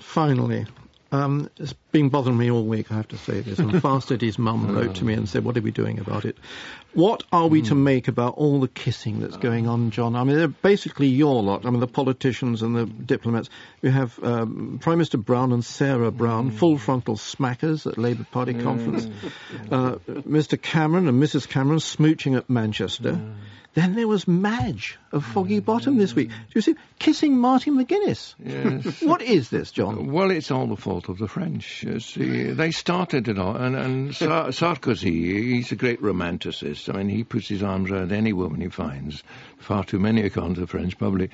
[0.00, 0.66] finally,
[1.10, 3.58] um, it's been bothering me all week, I have to say this.
[3.58, 6.36] And Fast Eddie's mum wrote to me and said, what are we doing about it?
[6.92, 10.16] What are we to make about all the kissing that's going on, John?
[10.16, 11.64] I mean, they're basically your lot.
[11.64, 13.48] I mean, the politicians and the diplomats.
[13.80, 18.54] We have um, Prime Minister Brown and Sarah Brown, full frontal smackers at Labour Party
[18.54, 19.06] conference.
[19.70, 23.18] Uh, Mr Cameron and Mrs Cameron smooching at Manchester.
[23.74, 26.30] Then there was Madge of Foggy Bottom this week.
[26.30, 26.74] Do you see?
[26.98, 28.34] Kissing Martin McGuinness.
[28.42, 29.02] Yes.
[29.02, 30.10] What is this, John?
[30.10, 31.84] Well, it's all the fault of the French.
[32.00, 36.92] See, they started it all, and, and Sar- Sarkozy, he's a great romanticist.
[36.92, 39.22] I mean, he puts his arms around any woman he finds.
[39.58, 41.30] Far too many, according to the French, probably.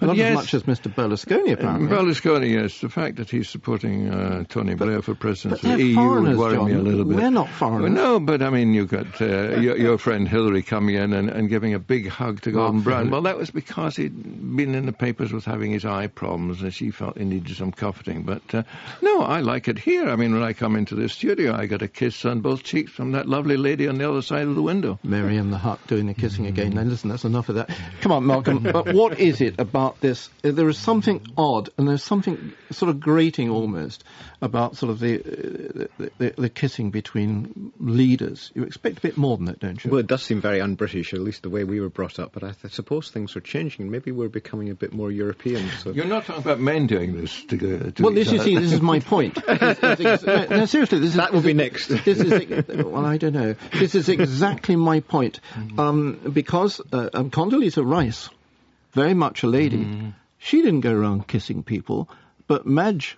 [0.00, 1.88] But Not yes, as much as Mr Berlusconi, apparently.
[1.88, 2.80] Berlusconi, yes.
[2.80, 6.58] The fact that he's supporting uh, Tony Blair for president of the EU would worry
[6.58, 7.16] me a little bit.
[7.18, 7.82] We're not foreigners.
[7.82, 11.28] Well, no, but I mean, you've got uh, your, your friend Hillary coming in and,
[11.28, 13.10] and giving a big hug to Gordon Brown.
[13.10, 16.72] Well, that was because he'd been in the papers with having his eye problems and
[16.72, 18.22] she felt he needed some comforting.
[18.22, 18.62] But uh,
[19.02, 20.08] no, I like it here.
[20.08, 22.90] I mean, when I come into the studio, I get a kiss on both cheeks
[22.90, 24.98] from that lovely lady on the other side of the window.
[25.02, 26.70] Mary and the Hut doing the kissing again.
[26.70, 27.70] Now, listen, that's enough of that.
[28.00, 28.62] Come on, Malcolm.
[28.72, 30.28] but what is it about this?
[30.44, 34.04] Uh, There is something odd, and there's something sort of grating almost
[34.42, 38.50] about sort of the, uh, the, the, the kissing between leaders.
[38.54, 39.90] You expect a bit more than that, don't you?
[39.90, 42.32] Well, it does seem very un-British, at least the way we were brought up.
[42.32, 43.90] But I th- suppose things are changing.
[43.90, 45.68] Maybe we're becoming a bit more European.
[45.82, 45.90] So.
[45.90, 47.78] You're not talking about men doing this to go.
[47.90, 49.38] To Well, this each you see, this is my point.
[49.46, 52.04] This is ex- no, no, seriously, this is That will be this is- next.
[52.04, 53.54] This is ex- well, I don't know.
[53.72, 55.80] This is exactly my point, Mm-hmm.
[55.80, 58.30] um, because uh, um, Condoleezza Rice,
[58.92, 60.08] very much a lady, Mm-hmm.
[60.38, 62.08] she didn't go around kissing people,
[62.46, 63.16] but Madge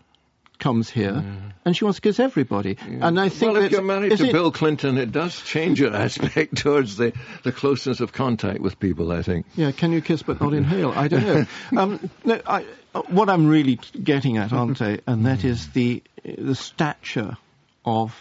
[0.58, 1.24] comes here,
[1.64, 2.76] and she wants to kiss everybody.
[3.00, 5.80] And I think well, if that- you're married to it- Bill Clinton, it does change
[5.80, 7.12] your aspect towards the,
[7.42, 9.46] the closeness of contact with people, I think.
[9.56, 10.92] Yeah, can you kiss but not inhale?
[10.94, 11.46] I don't know.
[11.82, 12.62] um, no, I,
[13.08, 15.00] what I'm really getting at, aren't I?
[15.06, 17.36] And that is the the stature
[17.84, 18.14] of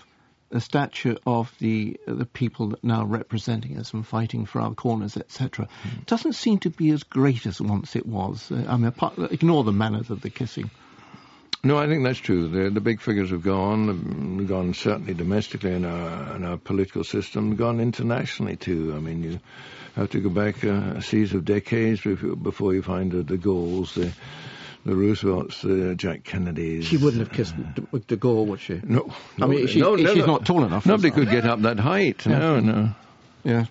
[0.52, 5.18] the stature of the the people that now representing us and fighting for our corners,
[5.18, 5.68] etc.
[6.06, 8.52] Doesn't seem to be as great as once it was.
[8.52, 10.70] Uh, I mean, apart, ignore the manners of the kissing.
[11.64, 12.48] No, I think that's true.
[12.48, 17.04] The, the big figures have gone, um, gone certainly domestically in our, in our political
[17.04, 18.94] system, gone internationally too.
[18.96, 19.40] I mean, you
[19.96, 24.12] have to go back a, a series of decades before, you find the, the the,
[24.86, 26.86] the Roosevelts, the Jack Kennedys.
[26.86, 28.80] She wouldn't have kissed de, de Gaulle, would she?
[28.84, 31.80] No, I mean, she- no, no, she's not tall enough Nobody could get up that
[31.80, 32.26] height.
[32.26, 32.90] No, no.
[33.44, 33.66] Yeah.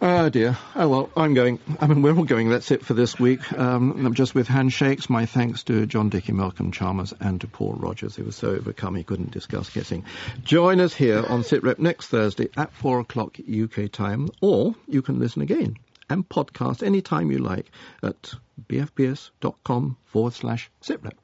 [0.00, 0.56] Oh dear.
[0.76, 1.58] Oh well, I'm going.
[1.80, 2.50] I mean, we're all going.
[2.50, 3.52] That's it for this week.
[3.52, 5.10] Um, I'm just with handshakes.
[5.10, 8.94] My thanks to John Dickie, Malcolm Chalmers, and to Paul Rogers, who was so overcome
[8.94, 10.04] he couldn't discuss kissing.
[10.44, 15.18] Join us here on SitRep next Thursday at four o'clock UK time, or you can
[15.18, 15.76] listen again
[16.10, 17.70] and podcast anytime you like
[18.02, 18.34] at
[18.68, 21.18] bfbs.com forward slash SitRep.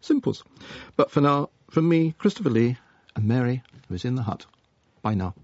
[0.00, 0.44] Simples.
[0.96, 2.76] But for now, from me, Christopher Lee,
[3.14, 4.46] and Mary, who's in the hut.
[5.02, 5.34] Bye now.